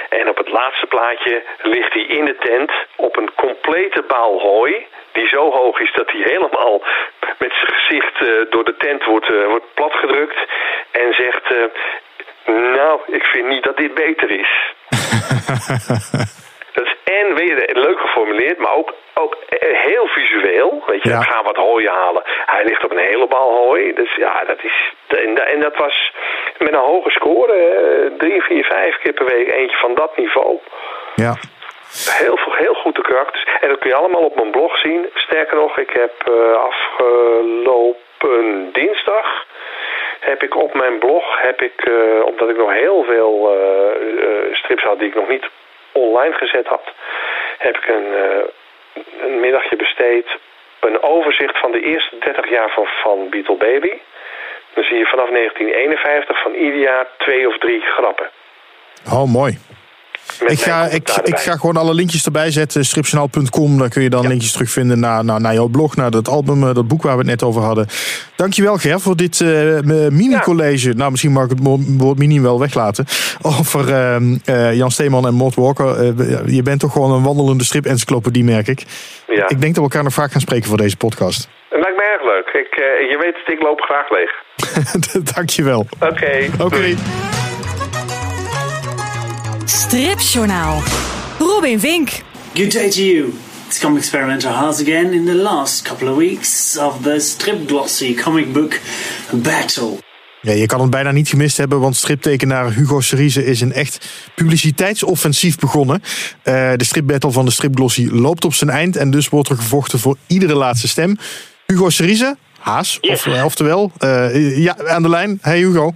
[0.09, 4.85] En op het laatste plaatje ligt hij in de tent op een complete baal hooi.
[5.11, 6.83] Die zo hoog is dat hij helemaal
[7.37, 10.37] met zijn gezicht eh, door de tent wordt, wordt platgedrukt.
[10.91, 11.53] En zegt,
[12.45, 14.73] nou, ik vind niet dat dit beter is.
[17.19, 20.83] En weer leuk geformuleerd, maar ook, ook heel visueel.
[20.87, 21.21] Weet je, Ja.
[21.21, 22.21] ga wat hooi halen.
[22.25, 23.93] Hij ligt op een hele bal hooi.
[23.93, 24.93] Dus ja, dat is.
[25.07, 26.11] En, en dat was
[26.57, 27.53] met een hoge score.
[27.53, 29.51] eh, Drie, vier, vijf keer per week.
[29.51, 30.59] Eentje van dat niveau.
[31.15, 31.33] Ja.
[32.09, 33.43] Heel, heel goed de karakters.
[33.61, 35.09] En dat kun je allemaal op mijn blog zien.
[35.13, 39.45] Sterker nog, ik heb eh, afgelopen dinsdag
[40.19, 44.83] heb ik op mijn blog, heb ik, eh, omdat ik nog heel veel eh, strips
[44.83, 45.45] had die ik nog niet
[45.95, 46.83] online gezet had,
[47.57, 48.43] heb ik een, eh,
[49.25, 50.27] een middagje besteed.
[50.79, 53.93] Een overzicht van de eerste 30 jaar van, van Beatle Baby.
[54.73, 58.29] Dan zie je vanaf 1951 van ieder jaar twee of drie grappen.
[59.13, 59.57] Oh, mooi.
[60.47, 62.85] Ik ga, ik, ik ga gewoon alle linkjes erbij zetten.
[62.85, 63.77] Stripjournaal.com.
[63.77, 66.73] Daar kun je dan linkjes terugvinden naar, naar, naar jouw blog, naar dat album, eh,
[66.73, 67.87] dat boek waar we het net over hadden.
[68.35, 70.93] Dankjewel Ger voor dit eh, m- mini-college.
[70.93, 71.59] Nou, misschien mag ik het
[71.97, 73.05] woord mini wel weglaten.
[73.59, 75.87] Over ehm, eh, Jan Steeman en Mort Walker.
[75.99, 78.83] Eh, je bent toch gewoon een wandelende strip-encyclopedie, merk ik.
[79.27, 79.43] Ja.
[79.47, 81.47] Ik denk dat we elkaar nog vaak gaan spreken voor deze podcast.
[81.69, 82.65] Het lijkt me erg leuk.
[82.65, 84.31] Ik, eh, je weet het, ik loop graag leeg.
[85.35, 85.87] Dankjewel.
[85.99, 86.49] Oké.
[86.59, 86.75] Oké.
[86.75, 86.97] doei.
[89.65, 90.81] Stripjournaal.
[91.39, 92.09] Robin Vink.
[92.53, 93.33] Good day to you.
[93.67, 98.13] It's Comic Experimental House again in the last couple of weeks of the strip glossy
[98.13, 98.79] comic book
[99.31, 99.97] battle.
[100.41, 104.07] Ja, je kan het bijna niet gemist hebben, want striptekenaar Hugo Cerise is een echt
[104.35, 106.01] publiciteitsoffensief begonnen.
[106.41, 109.99] Eh, de stripbattle van de stripglossy loopt op zijn eind en dus wordt er gevochten
[109.99, 111.17] voor iedere laatste stem.
[111.65, 113.27] Hugo Cerise, Haas, Yes.
[113.27, 115.37] of, oftewel, eh, ja, aan de lijn.
[115.41, 115.91] Hey Hugo.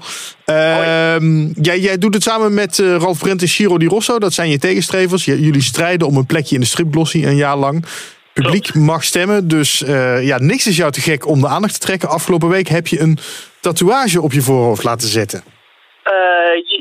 [0.45, 4.33] Ehm, jij, jij doet het samen met eh, Ralf Brent en Shiro Di Rosso, dat
[4.33, 5.25] zijn je tegenstrevers.
[5.25, 7.85] J- jullie strijden om een plekje in de stripglossy een jaar lang.
[8.33, 11.79] Publiek mag stemmen, dus eh, ja, niks is jou te gek om de aandacht te
[11.79, 12.09] trekken.
[12.09, 13.17] Afgelopen week heb je een
[13.59, 15.43] tatoeage op je voorhoofd laten zetten.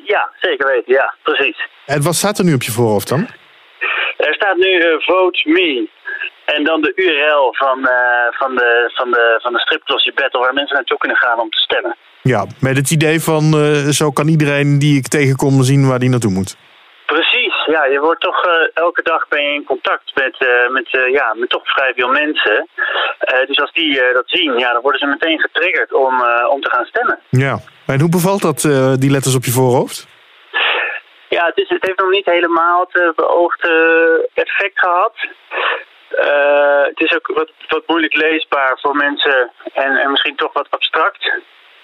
[0.04, 0.92] Ja, zeker weten.
[0.94, 1.56] Ja, precies.
[1.86, 3.28] En wat staat er nu op je voorhoofd dan?
[4.16, 5.88] Er staat nu Vote Me.
[6.54, 10.54] En dan de URL van, eh, van, de, van, de, van de stripglossy battle waar
[10.54, 11.96] mensen naartoe kunnen gaan om te stemmen.
[12.22, 16.08] Ja, met het idee van eh, zo kan iedereen die ik tegenkom zien waar die
[16.08, 16.56] naartoe moet.
[17.06, 20.36] Precies, ja, je wordt toch eh, elke dag ben je in contact met,
[20.70, 22.68] met, ja, met toch vrij veel mensen.
[23.46, 26.14] Dus als die dat zien, ja, dan worden ze meteen getriggerd om,
[26.50, 27.18] om te gaan stemmen.
[27.28, 27.58] Ja.
[27.86, 28.60] En hoe bevalt dat,
[29.00, 30.06] die letters op je voorhoofd?
[31.28, 33.72] Ja, het, is, het heeft nog niet helemaal het beoogde
[34.34, 35.14] effect gehad.
[36.10, 40.66] Eh, het is ook wat, wat moeilijk leesbaar voor mensen en, en misschien toch wat
[40.70, 41.32] abstract.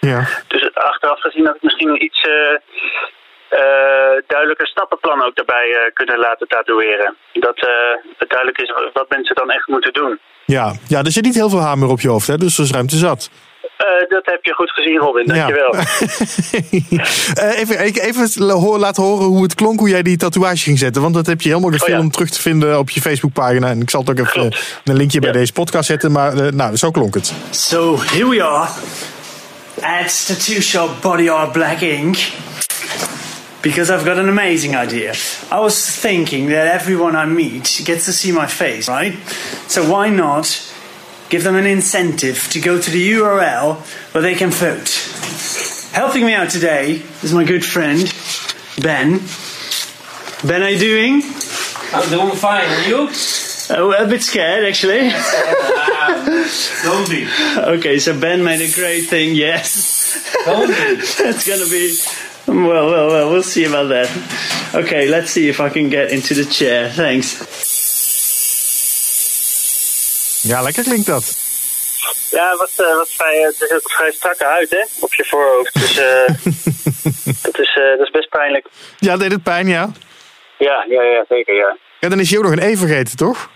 [0.00, 0.26] Ja.
[0.48, 2.54] Dus achteraf gezien had ik misschien iets eh,
[3.48, 7.16] eh, duidelijker stappenplan ook daarbij kunnen laten tatoeëren.
[7.32, 7.60] Dat
[8.16, 10.18] het duidelijk is wat mensen dan echt moeten doen.
[10.46, 10.72] Ja.
[10.88, 12.36] ja, er zit niet heel veel hamer op je hoofd, hè?
[12.36, 13.30] dus er is ruimte zat.
[13.84, 15.26] Eh, dat heb je goed gezien, Robin.
[15.26, 15.74] Dankjewel.
[16.88, 17.04] Ja.
[17.34, 21.02] Eh, even, even ho- laten horen hoe het klonk hoe jij die tatoeage ging zetten.
[21.02, 22.10] Want dat heb je helemaal gefilmd Oh ja.
[22.10, 23.68] terug te vinden op je Facebookpagina.
[23.68, 24.54] En ik zal het ook even Klopt.
[24.54, 25.34] eh, een linkje bij Ja.
[25.34, 26.12] deze podcast zetten.
[26.12, 27.32] Maar nou, zo klonk het.
[27.50, 28.68] So here we are
[29.80, 32.16] at Tattoo Shop Body Art Black Ink.
[33.60, 35.10] Because I've got an amazing idea.
[35.52, 39.14] I was thinking that everyone I meet gets to see my face, right?
[39.66, 40.60] So why not
[41.28, 43.76] give them an incentive to go to the URL
[44.12, 44.88] where they can vote?
[45.92, 48.12] Helping me out today is my good friend,
[48.82, 49.20] Ben.
[50.46, 51.22] Ben, how you doing?
[51.92, 53.08] I'm doing fine, and you?
[53.70, 55.10] Oh, a bit scared, actually.
[56.06, 56.48] Uh,
[56.82, 57.26] don't be.
[57.56, 60.32] Okay, so Ben made a great thing, yes.
[60.44, 60.74] Don't be.
[60.74, 61.96] It's gonna be.
[62.46, 64.10] Well, well, well, we'll see about that.
[64.74, 66.90] Okay, let's see if I can get into the chair.
[66.90, 67.73] Thanks.
[70.52, 71.24] Ja, lekker klinkt dat.
[72.30, 75.74] Ja, wat, eh, wat vrij, het is ook vrij strakke huid hè, op je voorhoofd.
[75.74, 76.26] Dus eh,
[77.46, 78.66] dat, is, eh, dat is best pijnlijk.
[78.98, 79.90] Ja, deed het pijn, ja.
[80.58, 81.76] Ja, ja, ja, zeker ja.
[82.00, 83.48] Ja, dan is je ook nog een E vergeten, toch?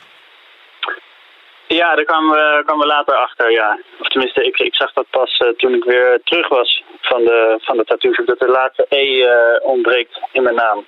[1.68, 3.79] Ja, daar kwamen we, kwamen we later achter, ja.
[4.01, 7.59] Of tenminste, ik, ik zag dat pas eh, toen ik weer terug was van de,
[7.61, 8.24] van de tattoo.
[8.24, 10.87] Dat de laatste E eh, ontbreekt in mijn naam.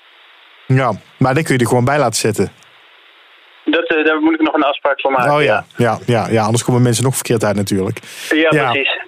[0.67, 2.53] Ja, maar dan kun je er gewoon bij laten zetten.
[3.65, 5.33] Dat, eh, daar moet ik nog een afspraak voor maken.
[5.35, 7.99] Oh ja, ja, ja, ja anders komen mensen nog verkeerd uit natuurlijk.
[8.29, 8.71] Ja, Ja.
[8.71, 8.99] precies.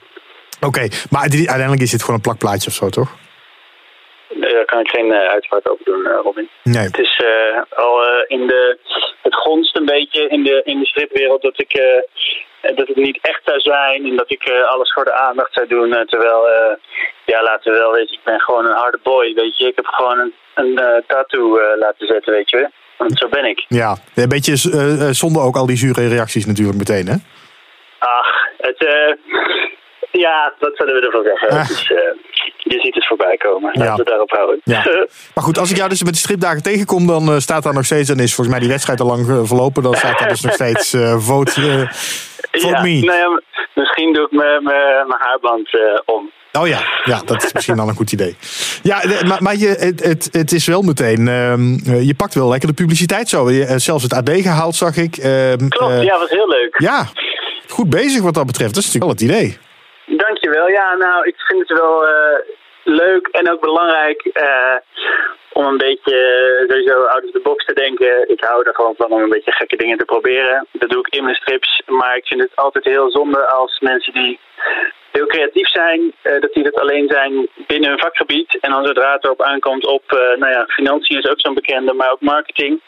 [0.60, 3.10] Oké, maar uiteindelijk is dit gewoon een plakplaatje of zo, toch?
[4.40, 6.48] Daar kan ik geen uh, uitspraak over doen, Robin.
[6.62, 6.82] Nee.
[6.82, 8.78] Het is uh, al in de,
[9.22, 12.02] het gonst een beetje in de, in de stripwereld dat ik
[12.60, 16.06] dat het niet echt zou zijn en dat ik alles voor de aandacht zou doen.
[16.06, 16.46] terwijl,
[17.24, 19.66] ja, laten we wel weten, ik ben gewoon een harde boy, weet je.
[19.66, 22.70] Ik heb gewoon een, een tattoo laten zetten, weet je.
[23.02, 23.64] Want zo ben ik.
[23.68, 24.56] Ja, een beetje
[25.14, 27.14] zonder ook al die zure reacties natuurlijk meteen, hè?
[27.98, 28.26] Ach,
[28.58, 28.86] het...
[30.10, 31.48] ja, wat zullen we ervan zeggen?
[31.48, 31.68] Ah.
[32.56, 33.70] Je ziet het voorbij komen.
[33.72, 33.96] Laten Ja.
[33.96, 34.60] we daarop houden.
[34.64, 34.82] Ja.
[35.34, 38.08] Maar goed, als ik jou dus met de stripdagen tegenkom, dan staat daar nog steeds,
[38.08, 40.90] dan is volgens mij die wedstrijd al lang verlopen, dan staat er dus nog steeds
[41.16, 41.88] vote,
[42.52, 43.00] vote ja, me.
[43.00, 43.40] nou ja,
[43.74, 44.30] misschien doe ik
[44.62, 45.68] mijn haarband
[46.04, 46.30] om.
[46.60, 48.36] Oh ja, ja, dat is misschien dan een goed idee.
[48.82, 48.96] Ja,
[49.28, 52.68] maar, maar je, het, het, het is wel meteen, ehm, eh, je pakt wel lekker
[52.68, 53.50] de publiciteit zo.
[53.50, 55.16] Je, eh, zelfs het AD gehaald, zag ik.
[55.16, 56.74] Ehm, Klopt, eh, ja, was heel leuk.
[56.78, 57.04] ja,
[57.68, 58.74] goed bezig wat dat betreft.
[58.74, 59.58] Dat is natuurlijk wel het idee.
[60.26, 60.68] Dankjewel.
[60.68, 62.04] Ja, nou, ik vind het wel
[62.84, 64.20] leuk en ook belangrijk
[65.52, 66.16] om een beetje
[66.68, 68.28] sowieso out of the box te denken.
[68.28, 70.66] Ik hou er gewoon van om een beetje gekke dingen te proberen.
[70.72, 74.12] Dat doe ik in mijn strips, maar ik vind het altijd heel zonde als mensen
[74.12, 74.38] die
[75.12, 78.58] heel creatief zijn, eh, dat die dat alleen zijn binnen hun vakgebied.
[78.60, 81.92] En dan zodra het erop aankomt op, eh, nou ja, financiën is ook zo'n bekende,
[81.92, 82.80] maar ook marketing.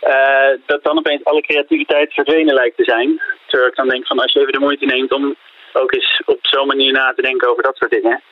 [0.00, 3.20] eh, dat dan opeens alle creativiteit verdwenen lijkt te zijn.
[3.46, 5.36] Terwijl ik dan denk van als je even de moeite neemt om
[5.72, 8.22] ook eens op zo'n manier na te denken over dat soort dingen.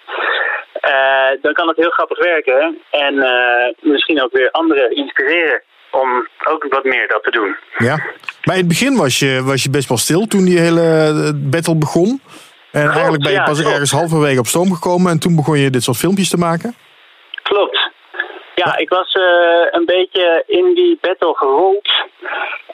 [1.41, 2.79] dan kan het heel grappig werken.
[2.91, 3.15] En
[3.81, 7.57] misschien ook weer anderen inspireren om ook wat meer dat te doen.
[7.79, 7.97] Ja.
[8.45, 11.77] Maar in het begin was je, was je best wel stil toen die hele battle
[11.77, 12.21] begon.
[12.75, 15.83] En eigenlijk ben je pas ergens halverwege op stoom gekomen en toen begon je dit
[15.83, 16.75] soort filmpjes te maken.
[17.43, 17.91] Klopt.
[18.55, 21.89] Ja, ik was eh, een beetje in die battle gerold.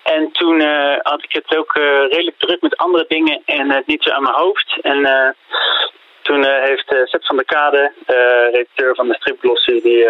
[0.03, 3.87] En toen eh, had ik het ook eh, redelijk druk met andere dingen en het
[3.87, 4.79] niet zo aan mijn hoofd.
[4.83, 4.99] En
[6.23, 7.93] toen heeft Sepp van der Kade,
[8.53, 10.07] redacteur van de Stripglossie, die,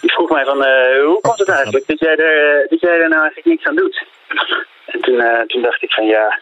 [0.00, 3.08] die vroeg mij van eh, hoe komt het eigenlijk dat jij, er, dat jij er
[3.08, 4.04] nou eigenlijk niks aan doet?
[4.86, 6.38] En toen, toen dacht ik van ja,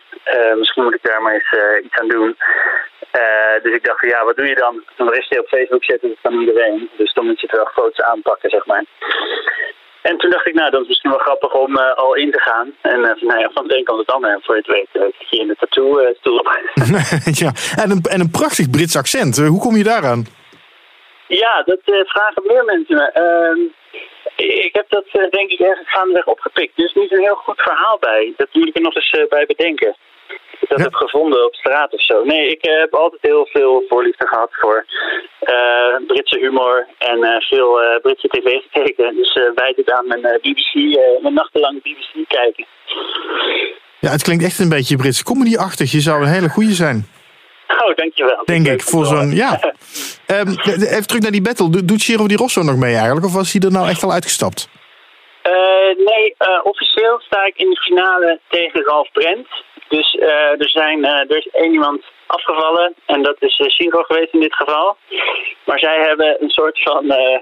[0.58, 2.36] misschien moet ik daar maar eens eh, iets aan doen.
[3.10, 4.84] Eh, dus ik dacht van ja, wat doe je dan?
[4.96, 6.90] Dan de rest op Facebook zetten, dat kan iedereen.
[6.96, 8.84] Dus dan moet je het wel groots aanpakken, zeg maar.
[10.02, 12.40] En toen dacht ik, nou, dat is misschien wel grappig om eh, al in te
[12.40, 12.74] gaan.
[12.80, 14.30] En eh, nou ja, van het een komt het ander.
[14.30, 16.42] En voor je het weet, eh, zit je in de tattoo-stoel.
[17.44, 17.52] ja.
[17.82, 19.38] en, een, en een prachtig Brits accent.
[19.38, 20.24] Eh, Hoe kom je daaraan?
[21.28, 23.10] ja, dat eh, vragen meer mensen me.
[23.12, 23.60] Ehm,
[24.36, 26.78] ik heb dat eh, denk ik ergens gaandeweg opgepikt.
[26.78, 28.32] Er is niet een heel goed verhaal bij.
[28.36, 29.96] Dat moet ik er nog eens eh, bij bedenken.
[30.28, 30.84] Dat ik dat Ja.
[30.84, 32.24] heb gevonden op straat of zo.
[32.24, 34.84] Nee, ik eh, heb altijd heel veel voorliefde gehad voor
[35.40, 39.16] eh, Britse humor en eh, veel Britse tv gekeken.
[39.16, 40.74] Dus wij dit aan mijn BBC,
[41.22, 42.66] mijn nachtenlang BBC kijken.
[44.00, 45.90] Ja, het klinkt echt een beetje Brits comedy-achtig.
[45.92, 47.06] Je zou een hele goeie zijn,
[47.68, 48.42] Oh, dankjewel.
[48.44, 48.82] denk ik.
[48.82, 49.60] Voor zo'n, ja.
[50.26, 51.70] Ehm, even terug naar die battle.
[51.70, 53.26] Do- Doet Giro Di Rosso nog mee eigenlijk?
[53.26, 54.68] Of was hij er nou echt al uitgestapt?
[55.96, 59.46] Nee, officieel sta ik in de finale tegen Ralf Brent.
[59.88, 64.02] Dus eh, er, zijn, eh, er is één iemand afgevallen en dat is uh, Giro
[64.02, 64.96] geweest in dit geval.
[65.64, 67.40] Maar zij hebben een soort van eh,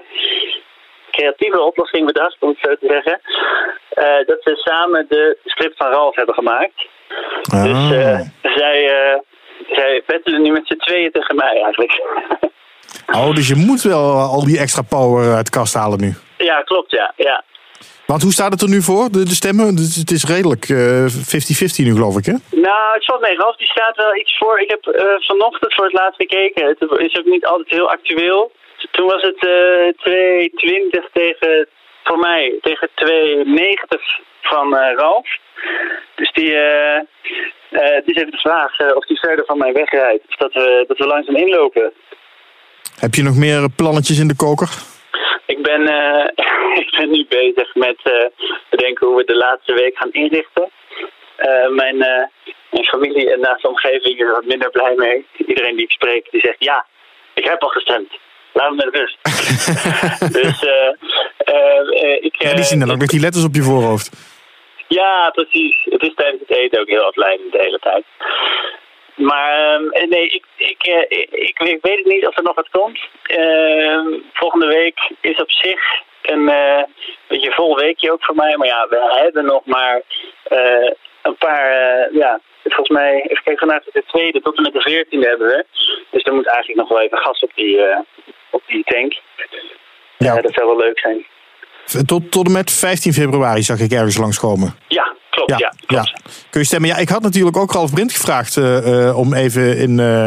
[1.11, 3.21] creatieve oplossing bedacht, om het zo te zeggen.
[3.89, 6.87] Eh, dat ze samen de strip van Ralf hebben gemaakt.
[7.41, 9.19] Dus eh, zij, eh
[9.69, 12.01] zij battelen nu met z'n tweeën tegen mij eigenlijk.
[13.13, 16.13] Oh, dus je moet wel al die extra power uit de kast halen nu.
[16.37, 17.13] ja, klopt ja.
[17.15, 17.43] ja.
[18.11, 19.65] Want hoe staat het er nu voor, de, de stemmen?
[20.05, 22.35] Het is- redelijk eh, 50-50 nu, geloof ik, hè?
[22.67, 23.35] Nou, het valt mee.
[23.37, 24.59] Ralf die staat wel iets voor.
[24.59, 26.67] Ik heb eh, vanochtend voor het laatst gekeken.
[26.67, 28.51] Het is ook niet altijd heel actueel.
[28.91, 31.67] Toen was het eh 2,20 tegen,
[32.03, 33.99] voor mij, tegen 2,90
[34.41, 35.27] van eh Ralf.
[36.15, 36.95] Dus die, eh
[37.69, 40.23] eh, het is even de vraag eh, of die verder van mij wegrijdt.
[40.29, 41.93] Of dat we, dat we langzaam inlopen.
[42.99, 44.69] Heb je nog meer plannetjes in de koker?
[45.57, 46.25] Ik ben, eh,
[46.83, 48.25] ik ben nu bezig met eh,
[48.69, 50.69] bedenken hoe we de laatste week gaan inrichten.
[51.35, 52.25] Eh, mijn, eh,
[52.71, 55.25] mijn familie en naast de omgeving is er wat minder blij mee.
[55.47, 56.85] Iedereen die ik spreek, die zegt ja,
[57.33, 58.09] ik heb al gestemd.
[58.53, 59.17] Laat me met rust.
[60.41, 60.87] dus eh,
[61.37, 62.35] eh, eh, ik...
[62.41, 64.09] Ja, die zien dan eh, ook met die letters op je voorhoofd.
[64.87, 65.83] ja, precies.
[65.83, 68.03] Het is tijdens het eten ook heel afleidend de hele tijd.
[69.17, 72.69] Maar ehm, nee, ik, ik, eh, ik, ik, weet het niet of er nog wat
[72.69, 72.99] komt.
[74.49, 75.81] Volgende week is op zich
[76.21, 76.83] een eh,
[77.27, 78.57] beetje vol weekje ook voor mij.
[78.57, 80.01] Maar ja, we hebben nog maar
[80.43, 84.73] eh, een paar, eh, ja, volgens mij, even kijken, vanuit de tweede tot en met
[84.73, 85.65] de veertiende hebben we.
[86.11, 87.99] Dus er moet eigenlijk nog wel even gas op die, eh,
[88.49, 89.13] op die tank.
[90.17, 90.35] Ja.
[90.35, 91.25] Eh, dat zou wel leuk zijn.
[92.05, 94.75] Tot, tot en met 15 februari zag ik ergens langskomen.
[94.87, 95.49] Ja, klopt.
[95.49, 96.45] Ja, ja, klopt.
[96.49, 96.89] Kun je stemmen?
[96.89, 100.25] Ja, ik had natuurlijk ook Ralf Brint gevraagd eh, eh, om even in, eh,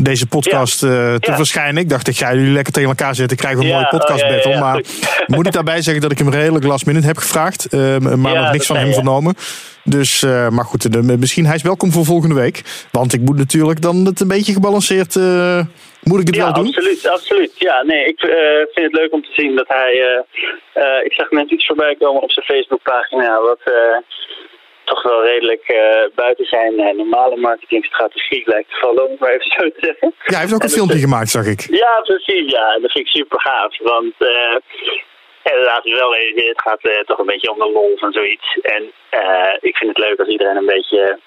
[0.00, 1.36] deze podcast eh, te Ja.
[1.36, 1.82] verschijnen.
[1.82, 3.36] Ik dacht, ik ga jullie lekker tegen elkaar zetten.
[3.36, 4.52] Krijgen we een Ja, mooie podcast oh, ja, ja, battle.
[4.52, 4.82] ja, maar
[5.36, 7.66] moet ik daarbij zeggen dat ik hem redelijk last minute heb gevraagd.
[7.66, 9.34] eh, maar Ja, nog niks van hem vernomen.
[9.84, 12.62] Dus, eh, maar goed, de- misschien hij is welkom voor volgende week.
[12.90, 15.16] Want ik moet natuurlijk dan het een beetje gebalanceerd...
[15.16, 15.60] eh,
[16.02, 16.66] moet ik het Ja, wel doen?
[16.66, 17.52] absoluut, absoluut.
[17.54, 18.18] Ja, nee, ik
[18.74, 19.92] vind het leuk om te zien dat hij.
[21.04, 23.40] ik zag net iets voorbij komen op zijn Facebookpagina.
[23.40, 23.60] Wat
[24.88, 29.30] toch wel redelijk eh, buiten zijn eh, normale marketingstrategie lijkt te vallen, om het maar
[29.36, 30.08] even zo te zeggen.
[30.18, 31.60] Ja, hij heeft ook En een dat- filmpje gemaakt, zag ik.
[31.70, 32.50] Ja, precies.
[32.52, 33.78] Ja, en dat vind ik super gaaf.
[33.78, 34.56] Want eh
[35.64, 36.12] laten we wel
[36.48, 38.58] het gaat toch een beetje om de lol van zoiets.
[38.62, 41.18] En eh, ik vind het leuk als iedereen een beetje,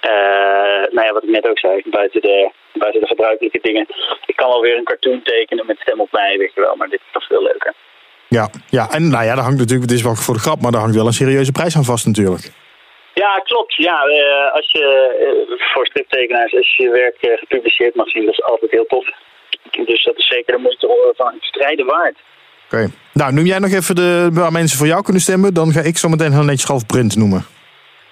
[0.00, 3.86] eh, nou ja, wat ik net ook zei, buiten de, buiten de gebruikelijke dingen.
[4.26, 6.88] Ik kan wel weer een cartoon tekenen met stem op mij, weet je wel, maar
[6.88, 7.74] dit is toch veel leuker.
[8.28, 10.70] Ja, ja, en nou ja, daar hangt natuurlijk, het is wel voor de grap, maar
[10.72, 12.50] daar hangt wel een serieuze prijs aan vast natuurlijk.
[13.14, 13.74] Ja, klopt.
[13.74, 14.84] Ja, eh, als je
[15.20, 18.86] eh, voor striptekenaars, als je je werk eh, gepubliceerd mag zien, dat is altijd heel
[18.86, 19.06] tof.
[19.84, 22.16] Dus dat is zeker de moeite van het strijden waard.
[22.64, 22.90] Oké.
[23.12, 25.54] Nou, noem jij nog even de, waar mensen voor jou kunnen stemmen.
[25.54, 27.46] Dan ga ik zo meteen heel netjes Ralf Print noemen.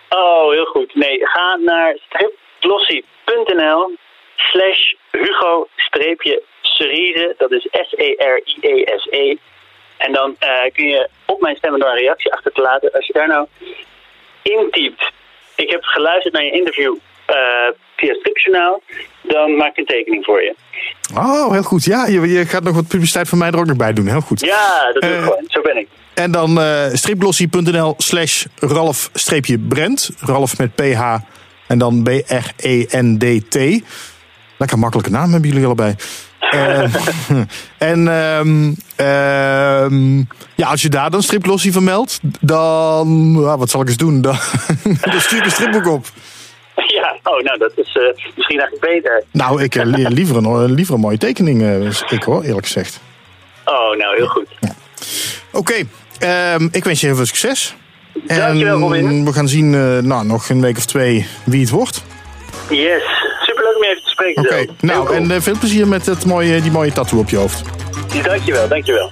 [0.09, 0.95] Oh, heel goed.
[0.95, 3.97] Nee, ga naar stripglossy.nl
[4.37, 6.45] slash Hugo-Cerise.
[7.39, 9.37] Dat is S-E-R-I-E-S-E.
[9.97, 10.37] En dan
[10.73, 12.93] kun je op mijn stemmen door een reactie achter te laten.
[12.93, 13.47] Als je daar nou
[14.51, 15.13] intypt,
[15.55, 16.95] ik heb geluisterd naar je interview
[17.27, 17.37] eh,
[17.97, 18.83] via Stripjournaal,
[19.23, 20.55] dan maak ik een tekening voor je.
[21.15, 21.85] Oh, heel goed.
[21.85, 24.07] Ja, je, je gaat nog wat publiciteit van mij er ook nog bij doen.
[24.07, 24.41] Heel goed.
[24.41, 25.45] Ja, dat doe ik Eh, gewoon.
[25.49, 25.89] Zo ben ik.
[26.15, 30.11] En dan eh stripglossy.nl slash Ralf-Brent.
[30.21, 31.15] Ralf met PH
[31.67, 33.83] en dan E B-R-E-N-D-T.
[34.59, 35.95] Lekker makkelijke naam hebben jullie allebei.
[36.51, 36.95] Eh,
[37.93, 40.19] en ehm, ehm,
[40.55, 43.35] ja, als je daar dan stripglossy van meldt, dan...
[43.47, 44.21] ah, wat zal ik eens doen?
[44.21, 44.37] Dan,
[45.11, 46.07] dan stuur ik een stripboek op.
[46.87, 49.25] Ja, oh, nou, dat is eh, misschien eigenlijk beter.
[49.31, 53.01] Nou, ik eh, li- liever, een, liever een mooie tekening, ik hoor, eerlijk gezegd.
[53.65, 54.47] Oh, nou, heel goed.
[55.53, 55.75] Oké,
[56.19, 57.75] ehm, ik wens je heel veel succes.
[58.27, 59.25] Dankjewel, Robin.
[59.25, 59.71] we gaan zien,
[60.07, 62.05] nou, nog een week of twee wie het wordt.
[62.71, 63.03] Yes,
[63.79, 64.43] om je even te spreken.
[64.45, 65.17] Oké, nou, cool.
[65.17, 67.63] en eh, veel plezier met het mooie, die mooie tattoo op je hoofd.
[68.23, 69.11] Dankjewel, dankjewel.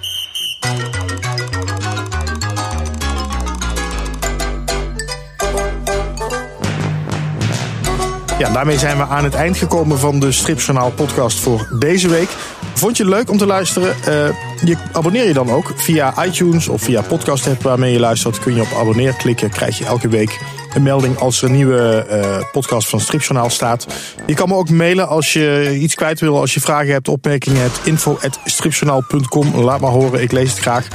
[8.38, 12.28] Ja, daarmee zijn we aan het eind gekomen van de Stripjournaal podcast voor deze week.
[12.76, 13.94] Vond je het leuk om te luisteren?
[14.04, 14.28] Eh,
[14.64, 18.38] je abonneer je dan ook via iTunes of via podcast app waarmee je luistert.
[18.38, 20.40] Kun je op abonneer klikken, krijg je elke week
[20.74, 23.86] een melding als er een nieuwe eh, podcast van Stripjournaal staat.
[24.26, 27.60] Je kan me ook mailen als je iets kwijt wil, als je vragen hebt, opmerkingen
[27.60, 27.80] hebt.
[27.84, 30.88] info.stripjournaal.com, laat maar horen, ik lees het graag.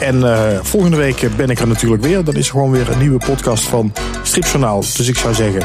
[0.00, 2.24] En eh, volgende week ben ik er natuurlijk weer.
[2.24, 4.80] Dan is er gewoon weer een nieuwe podcast van Stripjournaal.
[4.80, 5.62] Dus ik zou zeggen,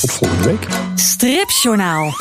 [0.00, 0.66] tot volgende week.
[0.94, 2.12] Stripjournaal.